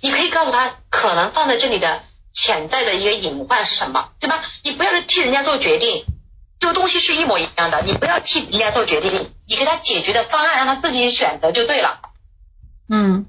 [0.00, 4.42] 你可以告诉他可能放在这里的潜在的一个隐患是什么，对吧？
[4.62, 6.04] 你不要替人家做决定，
[6.58, 12.00] 这个东西是一模一样的，你不要替人家做决定，你给他解决的方案让他自己选择就对了。
[12.88, 13.26] 嗯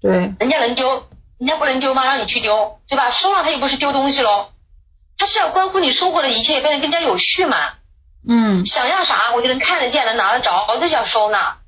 [0.00, 1.06] 对人家能丢，
[1.38, 2.04] 人家不能丢吗？
[2.04, 3.10] 让你去丢，对吧？
[3.10, 4.50] 收了他又不是丢东西喽，
[5.16, 7.56] 他是要关乎你生活的一切变得更加有序嘛。
[8.26, 11.58] 嗯想要啥我就能看得见，能拿得着，我就想收纳。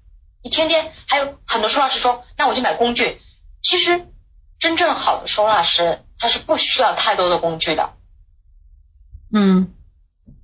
[0.42, 3.20] 你天天还有很多收纳师说，那我就买工具。
[3.64, 4.06] 其实
[4.58, 7.94] 真正好的收纳师，他是不需要太多的工具的，
[9.32, 9.74] 嗯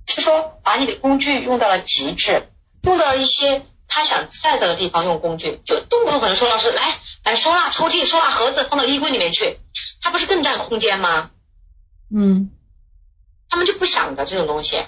[0.07, 2.47] 是说把你的工具用到了极致，
[2.83, 9.59] 用到了一些他想在的地方用工具，就动不动可能收纳师来来收纳抽屉、收纳盒子放到衣柜里面去，
[10.01, 11.29] 他不是更占空间吗？
[12.13, 12.51] 嗯
[13.49, 14.83] 他们就不想的这种东西。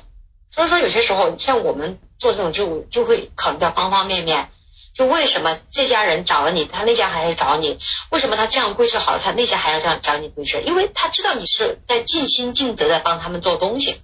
[0.50, 4.50] 所以说有些时候像我们做这种就就会考虑到方方面面，
[4.94, 7.80] 就为什么这家人找了你，他那家还要找你？
[8.12, 10.62] 为什么他这样归置好了，他那家还要这样找你归置？
[10.62, 13.96] 因为他知道你是在尽心尽责的帮他们做东西。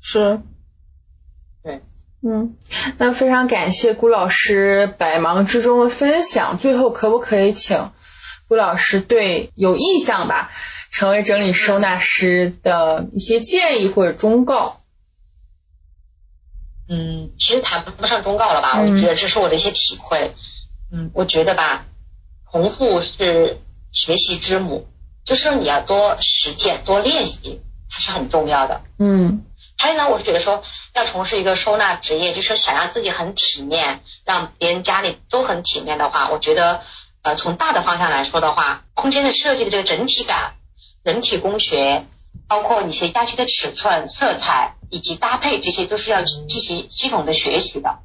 [0.00, 0.40] 是
[1.62, 1.82] 对。
[2.24, 2.56] 嗯，
[2.98, 6.56] 那非常感谢顾老师百忙之中的分享。
[6.56, 7.90] 最后，可不可以请
[8.46, 10.52] 顾老师对有意向吧，
[10.92, 14.81] 成为整理收纳师的一些建议或者忠告？
[16.88, 20.34] 嗯，其实谈不上忠告了吧，嗯我觉得这是我的一些体会。
[20.92, 21.84] 嗯，我觉得吧，
[22.50, 23.58] 重复是
[23.92, 24.86] 学习之母，
[25.24, 28.82] 就是你要多实践、多练习，它是很重要的。
[28.98, 29.44] 嗯
[29.78, 30.62] 还有呢，我是觉得说
[30.94, 36.82] 要从事一个收纳职业，就是想让自己很体面，让别人家里都很体面的话，我觉得
[37.22, 40.54] 呃从大的方向来说的话，空间的设计的这个整体感、
[41.02, 42.04] 人体工学，
[42.46, 48.00] 包括一些家居的尺寸、色彩以及搭配，这些都是要进行系统的学习的，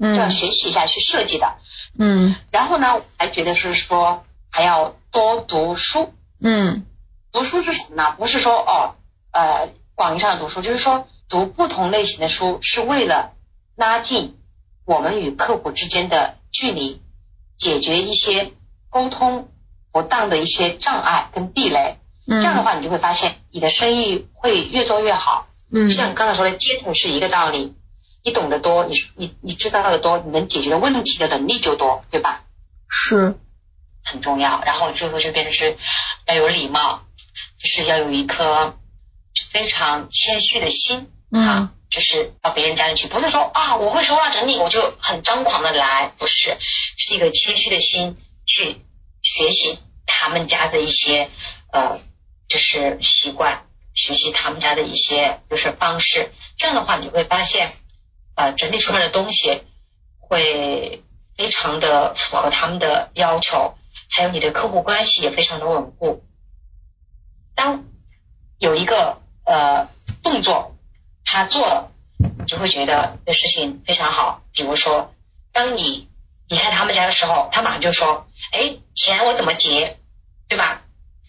[0.00, 1.54] 嗯要嗯学习一下去设计的。
[1.96, 6.84] 嗯然后呢，我还觉得是说还要多读书，嗯
[7.30, 8.16] 读书是什么呢？
[8.18, 8.96] 不是说哦，
[9.30, 13.34] 呃，广义上的读书，就是说读不同类型的书，是为了
[13.76, 14.36] 拉近
[14.84, 17.00] 我们与客户之间的距离，
[17.56, 18.50] 解决一些
[18.90, 19.48] 沟通
[19.92, 21.98] 不当的一些障碍跟地雷。
[22.26, 25.46] 这样的嗯话，你就会发现你的生意会越做越好。
[25.72, 27.74] 就像你嗯刚才说的，接触是一个道理。
[28.24, 32.44] 你懂得多，你你你知道的多，你能解决的问题的能力就多，对吧？
[32.88, 33.34] 是
[34.04, 34.62] 很重要。
[34.64, 35.76] 然后最后就变成是
[36.28, 37.02] 要有礼貌，
[37.58, 38.78] 就是要有一颗
[39.50, 48.14] 非常谦虚的心嗯啊，就是到别人家里去，不是说啊我会说话整理我就很张狂的来，不是，是一个谦虚的心
[48.46, 48.76] 去
[49.22, 51.28] 学习他们家的一些
[51.72, 51.98] 呃
[52.48, 56.32] 就是习惯，学习他们家的一些就是方式。
[56.56, 57.72] 这样的话，你会发现
[58.34, 59.62] 呃整理出来的东西
[60.18, 61.02] 会
[61.36, 63.76] 非常的符合他们的要求，
[64.10, 66.24] 还有你的客户关系也非常的稳固。
[67.54, 67.84] 当
[68.58, 69.88] 有一个呃
[70.22, 70.76] 动作
[71.24, 74.42] 他做了，你就会觉得这事情非常好。
[74.52, 75.14] 比如说，
[75.52, 76.08] 当你
[76.48, 79.98] 离开他们家的时候，他马上就说：“哎，钱我怎么结？
[80.48, 80.82] 对吧？”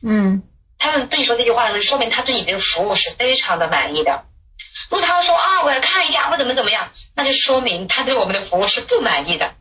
[0.03, 0.43] 嗯
[0.83, 4.25] 他们对你说这句话的时候，说明他对你的服务是非常的满意的。
[4.89, 9.53] 如果他说啊，我要看一下，我怎么怎么样，那就说明他对我们的服务是不满意的。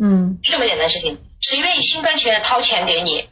[0.00, 3.28] 嗯就这么简单的事情，谁愿意心甘情愿的掏钱给你，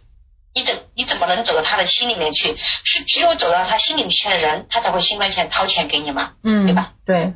[0.54, 2.58] 你怎你怎么能走到他的心里面去？
[2.84, 6.92] 是只有走到他心里面去的人，他才会心甘情愿掏钱给你嘛，嗯，对吧？
[7.06, 7.32] 对，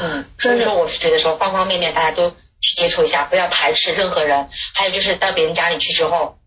[0.00, 4.50] 嗯，所以说我是觉得说方方面面大家都去接触一下，不要排斥任何人。
[4.74, 6.39] 还有就是到别人家里去之后，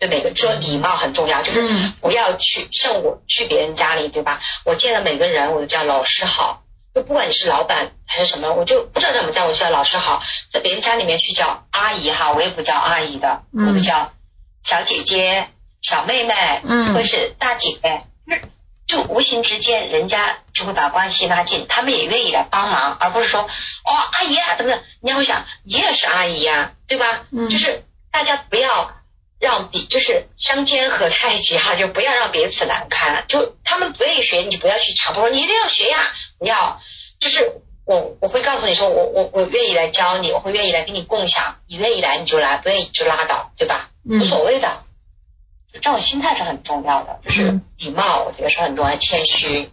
[0.00, 4.40] 对每个说礼貌很重要，就是嗯不要去像我去别人家里，对吧？
[4.64, 6.62] 我见了每个人我都叫老师好，
[6.94, 10.22] 就不管你是老板还是什么，我就不知道怎么叫，我就叫老师好。
[10.50, 14.12] 在别人家里面去叫阿姨哈，我也不叫阿姨的，嗯我就叫
[14.62, 15.50] 小姐姐、
[15.82, 16.34] 小妹妹，
[16.64, 17.78] 嗯或者是大姐。
[18.86, 27.22] 就无形之间，人家就会把关系拉近，他们也愿意来帮忙，而不是说哦阿姨啊怎么的，人家会想你也是阿姨呀、对吧？
[27.30, 28.90] 嗯就是大家不要
[29.40, 33.24] 让比就是相煎何太急哈，就不要让彼此难堪。
[33.26, 35.98] 就他们不愿意学，你不要去强迫说你一定要学呀，
[36.38, 36.80] 你要。
[37.18, 43.90] 就是我我会告诉你说，我我我愿意来教你，我会愿意来跟你共享，你愿意来你就来，不愿意就拉倒，对吧？
[44.04, 44.82] 无嗯所谓的。
[45.72, 49.70] 就这种心态是很重要的，就是嗯礼貌，我觉得是很重要，谦虚，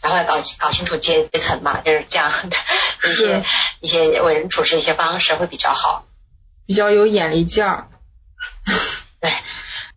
[0.00, 2.56] 然后要搞搞清楚阶层嘛，就是这样的
[3.04, 3.44] 一些
[3.80, 6.04] 一些为人处事一些方式会比较好。
[6.66, 7.88] 比较有眼力劲儿，
[9.24, 9.32] 对，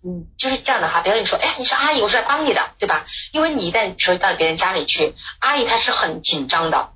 [0.06, 1.02] 嗯，就是这样的哈。
[1.02, 3.06] 别人说，哎，你是阿姨，我是来帮你的，对吧？
[3.34, 6.94] 因为你一旦说到别人家里去，阿姨她是很紧张的，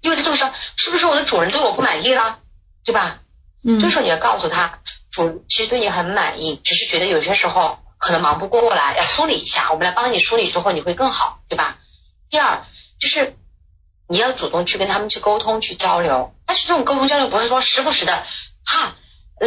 [0.00, 2.38] 因为她就会说，是不是我的主人对我不满意了，
[2.84, 3.18] 对吧？
[3.64, 4.78] 嗯这时候你要告诉他，
[5.10, 11.78] 主人其实对你很满意，只是觉得有些时候可能忙不过来，要梳理一下，我们来帮你梳理之后你会更好，对吧？
[12.30, 12.64] 第二
[13.00, 13.36] 就是
[14.06, 18.24] 你要主动去跟他们去沟通去交流，但是这种沟通交流不是说时不时的
[18.64, 18.94] 哈，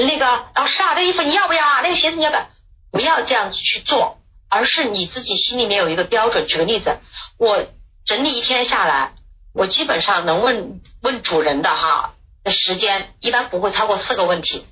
[0.01, 0.25] 那个
[0.55, 1.81] 老师啊，这衣服你要不要啊？
[1.81, 2.47] 那个鞋子你要不要？
[2.91, 4.19] 不要这样子去做，
[4.49, 6.47] 而是你自己心里面有一个标准。
[6.47, 6.97] 举个例子，
[7.37, 7.65] 我
[8.05, 9.13] 整理一天下来，
[9.53, 14.65] 我基本上能问问主人的哈的时间，一般不会超过四个问题。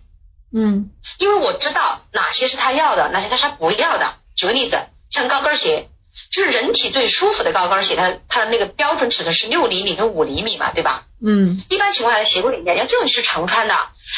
[0.56, 4.14] 嗯因为我知道哪些是他要的，哪些他是他不要的。
[4.38, 4.78] 举个例子，
[5.10, 5.90] 像高跟鞋，
[6.32, 11.08] 就是人体最舒服的高跟鞋，它它的那个标准尺寸是六厘米跟五厘米嘛，对吧？
[11.22, 13.76] 嗯一般情况下，鞋柜里面要这种是常穿的。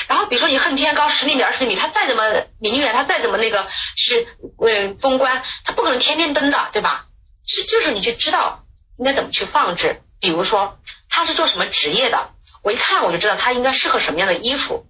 [0.08, 2.24] 然后比如说你恨天高十厘米、二十厘米，他再怎么
[2.60, 4.28] 明远，他再怎么那个就是
[4.58, 7.08] 呃公关，他不可能天天登的，对吧？
[7.46, 8.66] 是就是你就知道
[8.98, 10.02] 应该怎么去放置。
[10.20, 10.80] 比如说
[11.10, 12.32] 他是做什么职业的，
[12.64, 14.88] 我一看我就知道他应该适合什么样的衣服。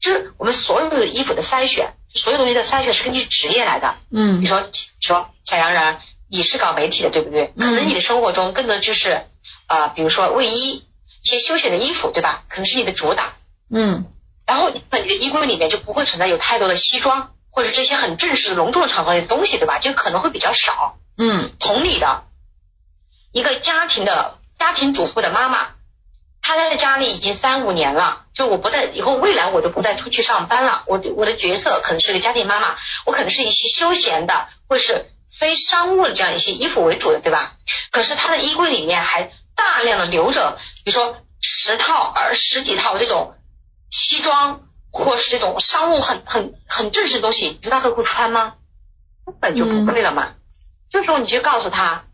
[0.00, 3.96] 就是我们所有的衣服的筛选，所有东西的筛选是根据职业来的。
[4.10, 4.68] 比嗯如说
[5.00, 7.54] 说小洋人，你是搞媒体的，对不对？
[7.56, 9.24] 可能你的生活中更多就是
[9.66, 10.84] 呃，比如说卫衣，
[11.22, 12.44] 一些休闲的衣服，对吧？
[12.50, 13.32] 可能是你的主打。
[13.74, 14.04] 嗯
[14.46, 19.78] 然后你的衣柜里面就不会存在有太多的西装或者这些很正式的隆重的场合的东西，对吧？
[19.78, 20.96] 就可能会比较少。
[21.16, 22.24] 嗯同理的，
[23.32, 25.68] 一个家庭的家庭主妇的妈妈，
[26.42, 32.74] 她待在家里已经三五年了，就我不再以后未来我都不再出去上班了，我的我的角色可能是个家庭妈妈，
[33.06, 35.06] 我可能是一些休闲的或是
[35.38, 37.54] 非商务的这样一些衣服为主的，对吧？
[37.92, 43.34] 可是她的衣柜里面还大量的留着，比如说十套而十几套这种
[43.94, 48.54] 西装，或是这种商务很很很正式的东西，你知道他会穿吗？
[49.24, 50.34] 根本就不会了嘛。
[50.90, 52.06] 这时候你就告诉他，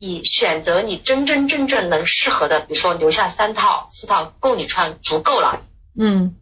[0.00, 5.62] 你选择你真真正正能适合的，比如说留下三套、四套够你穿，足够了。
[5.98, 6.36] 嗯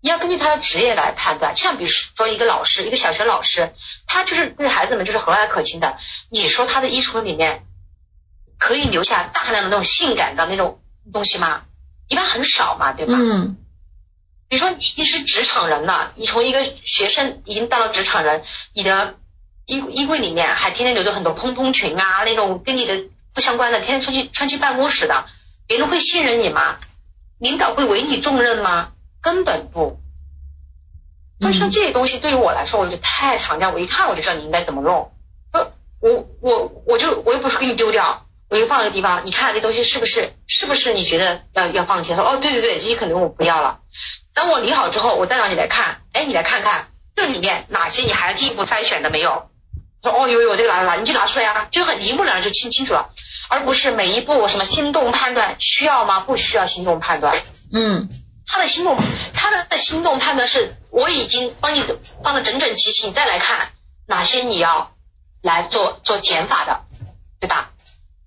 [0.00, 3.74] 你要根据他的职业来判断，像比如说一个老师，一个小学老师，
[4.06, 5.98] 他就是对孩子们就是和蔼可亲的。
[6.30, 7.66] 你说他的衣橱里面
[8.58, 10.80] 可以留下大量的那种性感的那种
[11.12, 11.64] 东西吗？
[12.08, 13.14] 一般很少嘛，对吧？
[13.18, 13.56] 嗯
[14.54, 19.16] 比如说你你是职场人了，你从一个学生已经到了职场人，你的
[19.66, 25.26] 衣衣柜里面还天天留着很多蓬蓬裙啊，那种跟你的不相关的，天天穿去穿去办公室的，
[25.66, 26.78] 别人会信任你吗？
[27.40, 28.92] 领导会委你重任吗？
[29.20, 29.98] 根本不。
[31.40, 35.10] 所以说这些东西对于我来说，我就太常见，我一看我就知道你应该怎么弄。
[35.52, 38.23] 说我我我就我又不是给你丢掉，
[38.54, 42.14] 我就放一个地方，你看这东西是不是是不是你觉得要要放弃？
[42.14, 43.80] 说哦对对对，这些可能我不要了。
[44.32, 49.50] 等我理好之后，我再让你来看，哎，你来看看这里面哪些你还要进一步筛选的没有？
[50.04, 53.10] 说哦有有这个拿拿，你就拿出来啊，就很一目了然就清清楚了，
[53.48, 56.20] 而不是每一步什么心动判断需要吗？
[56.20, 57.42] 不需要心动判断。
[57.72, 58.08] 嗯
[58.46, 58.96] 他的心动，
[59.34, 61.82] 他的心动判断是我已经帮你
[62.22, 63.68] 放的整整齐齐，你再来看
[64.06, 64.92] 哪些你要
[65.42, 66.82] 来做做减法的，
[67.40, 67.70] 对吧？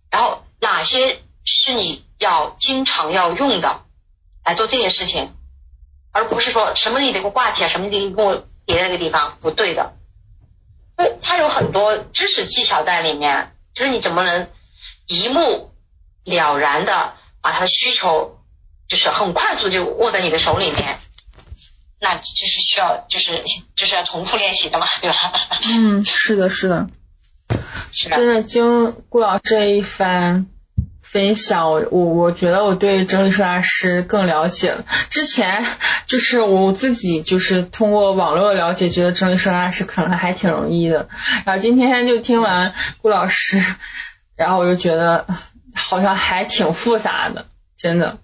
[0.10, 3.82] 然后哪些是你要经常要用的，
[4.44, 5.34] 来做这些事情，
[6.12, 9.94] 而不是说什么你得给我挂起来，什么你得给我叠在那个地方，不对的。
[10.96, 14.50] 所以它有很多知识技巧在里面，就是你怎么能
[15.06, 15.72] 一目
[16.24, 18.40] 了然的把他的需求，
[18.88, 20.98] 就是很快速就握在你的手里面。
[22.00, 23.44] 那就是需要就是
[23.76, 25.18] 就是要重复练习的嘛，对吧？
[25.64, 26.88] 嗯，是的，是的。
[28.08, 30.48] 真的经顾老师这一番
[31.02, 34.86] 分享，我我我觉得我对整理收纳师更了解了。
[35.10, 35.66] 之前
[36.06, 41.10] 就是我自己就是通过网络了解，觉得整理收纳师可能还挺容易的。
[41.46, 43.62] 然后今天就听完顾老师，
[44.36, 45.26] 然后我就觉得
[45.76, 47.46] 好像还挺复杂的，
[47.78, 48.18] 真的。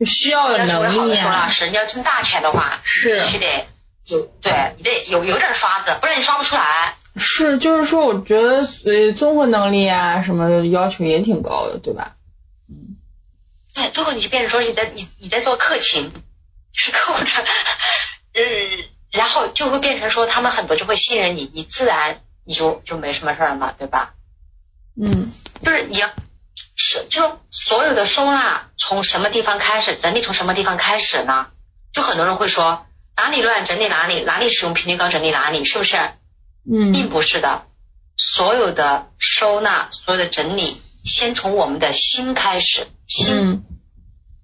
[0.00, 1.44] 就需要的能力啊！
[1.44, 3.66] 老师，你要挣大钱的话，是必须得
[4.06, 6.94] 有，对你得有有点刷子，不然你刷不出来。
[7.16, 12.16] 是，就是说，我觉得呃，综合能力啊什么的要求也挺高的，对吧？
[12.68, 12.96] 嗯。
[13.74, 16.12] 哎，最后你就变成说你在你你在做客情，
[16.72, 17.26] 是客户的，
[18.32, 24.14] 嗯，然后就会变成说他们很多就会信任你，你自然你就就没什么事儿了，对吧？
[25.00, 25.30] 嗯。
[25.62, 26.10] 就是你要。
[26.76, 31.46] 是，就所有的收纳从什么地方开始，整理从什么地方开始呢？
[31.92, 32.84] 就很多人会说
[33.16, 35.96] 哪里乱整理哪里，哪里使用频率高整理哪里，是不是？
[36.70, 37.66] 嗯，并不是的，
[38.16, 42.86] 所有的收纳，所有的整理，先从我们的心开始。
[43.06, 43.64] 心，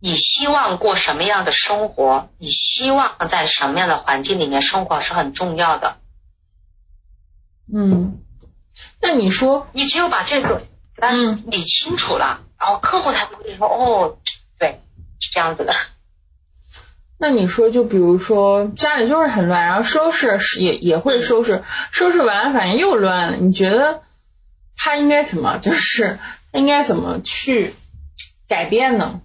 [0.01, 2.31] 你希望过什么样的生活？
[2.39, 5.99] 你希望在什么样的环境里面生活是很重要的。
[7.73, 8.19] 嗯，
[9.01, 10.67] 那你说，你只有把这个。
[11.03, 14.19] 嗯，理清楚了，然后客户才会说哦，
[14.59, 14.83] 对，
[15.19, 15.73] 是这样子的。
[17.21, 21.63] 那你说，就比如说家里就是很乱，然后收拾也也会收拾，
[21.93, 24.01] 收拾完反正又乱了，你觉得
[24.75, 26.19] 他应该怎么，就是
[26.53, 27.75] 应该怎么去
[28.49, 29.21] 改变呢？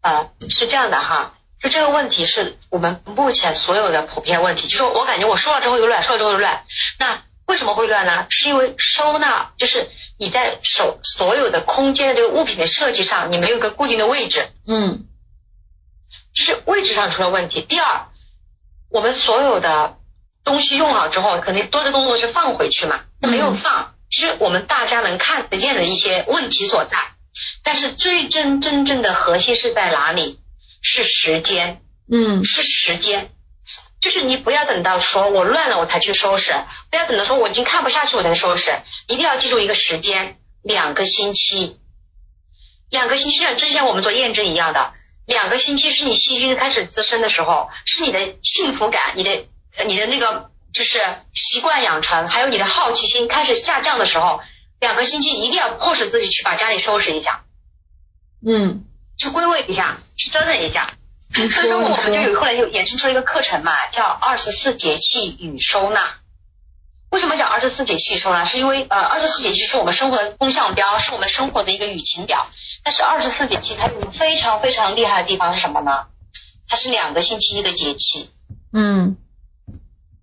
[0.00, 6.62] 啊，是这样的哈，就这个问题是我们目前所有的普遍问题，就是我感觉我收了之后又乱，收了之后又乱，
[6.98, 7.22] 那。
[7.48, 8.26] 为什么会乱呢？
[8.28, 9.88] 是因为收纳就是
[10.18, 14.48] 你在手所有的空间的这个物品的设计上，你没有一个固定的位置。
[14.66, 15.07] 嗯，就
[16.44, 17.62] 是位置上出了问题。
[17.62, 18.08] 第二，
[18.90, 19.96] 我们所有的
[20.44, 23.94] 东西用好之后，肯定多的动作是放回去嘛，没有放。
[24.10, 26.98] 其实我们大家能看得见的一些问题所在，
[27.62, 30.40] 但是最真真正的核心是在哪里？
[30.80, 31.82] 是时间。
[32.10, 33.30] 嗯，是时间。
[34.00, 36.54] 就是你不要等到说我乱了我才去收拾，
[36.88, 38.70] 不要等到说我已经看不下去我才收拾，
[39.08, 41.80] 一定要记住一个时间，两个星期，
[42.90, 44.92] 两个星期像之前我们做验证一样的，
[45.28, 49.46] 两个星期是你细菌开始滋生的时候，是你的幸福感，你的
[49.86, 50.98] 你的那个就是
[51.34, 54.40] 习惯养成，还有你的好奇心开始下降的时候，
[54.80, 57.44] 两个星期一定要迫使自己去把家里收拾一下，
[58.46, 58.86] 嗯，
[59.18, 60.88] 去归位一下，去折腾一下。
[61.34, 66.17] 所以说，我们就有后来就衍生出了一个课程嘛，叫二十四节气与收纳。
[67.10, 68.44] 为什么讲二十四节气说呢？
[68.44, 72.46] 是因为呃，二十四节气是我们生活的风向标，是我们生活的一个雨晴表。
[72.84, 76.06] 但是二十四节气它有非常非常厉害的地方是什么呢？
[76.66, 78.30] 它是两个星期一个节气。
[78.72, 79.16] 嗯。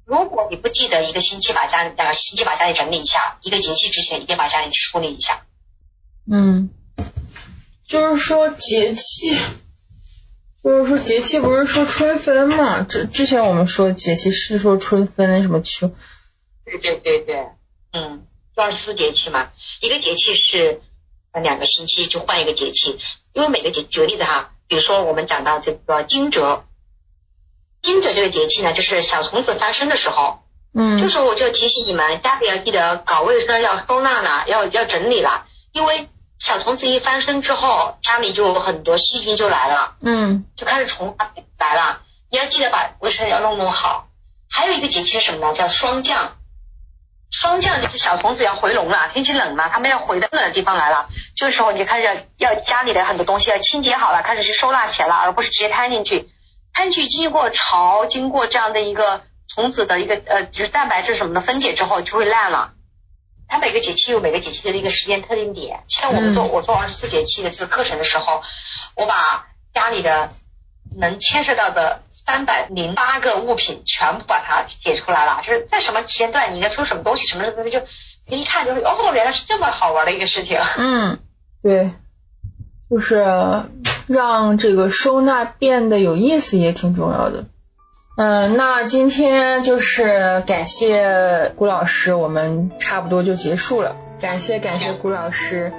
[0.05, 5.41] 如果你不记得一个星期把家里两个星期把家里整理一下，一个节气之前一定把家里梳理一下。
[6.31, 6.69] 嗯。
[7.88, 9.39] 就是说节气。
[10.63, 12.81] 就是说节气不是说春分嘛？
[12.81, 15.91] 之之前我们说节气是说春分什么秋？
[16.66, 17.47] 对对对对，
[17.93, 19.51] 嗯，二十四节气嘛，
[19.82, 20.82] 一个节气是
[21.41, 22.99] 两个星期就换一个节气，
[23.34, 26.64] 因为每个节举个例子哈，比如说我们讲到这个惊蛰，
[27.81, 36.10] 惊蛰这个节气呢，就是小虫子发生的时候，嗯，这时候我就提醒你们，家里要记得搞卫生，要收纳了，要要整理了，因为。
[36.38, 41.15] 小虫子一翻身之后，家里就有很多细菌就来了，嗯，就开始虫
[41.57, 42.02] 来了。
[42.30, 44.10] 你要记得把卫生要弄弄好。
[44.52, 45.53] 还有一个节气是什么呢？
[45.53, 46.38] 叫霜降。
[47.41, 51.10] 霜降就是小虫子要回笼了，天气冷了，它们要回到冷的地方来了。
[51.36, 56.30] 这个时候你就开始要家里的很多东西要清洁好了，开始去收纳起来了，而不是直接摊进去。
[56.74, 62.72] 摊进去经过潮，经过这样的一个虫子的一个呃，就是蛋白质什么的分解之后，就会烂了。
[63.48, 68.41] 它每个节气有每个节气的一个时间特定点，像我们做我做二十四节气的这个课程的时候，
[68.95, 70.32] 我把家里的
[70.98, 77.81] 能牵涉到的三百零八个物品全部把它解出来了，就是在什么时间段你应该出什么东西，什么东西就
[78.35, 80.60] 一看就哦，原来是这么好玩的一个事情。
[80.77, 81.19] 嗯，
[81.61, 81.91] 对，
[82.89, 83.23] 就是
[84.07, 87.45] 让这个收纳变得有意思也挺重要的。
[88.18, 93.95] 嗯，那今天就是感谢谷老师，我们差不多就结束了。
[94.19, 95.73] 感谢感谢谷老师。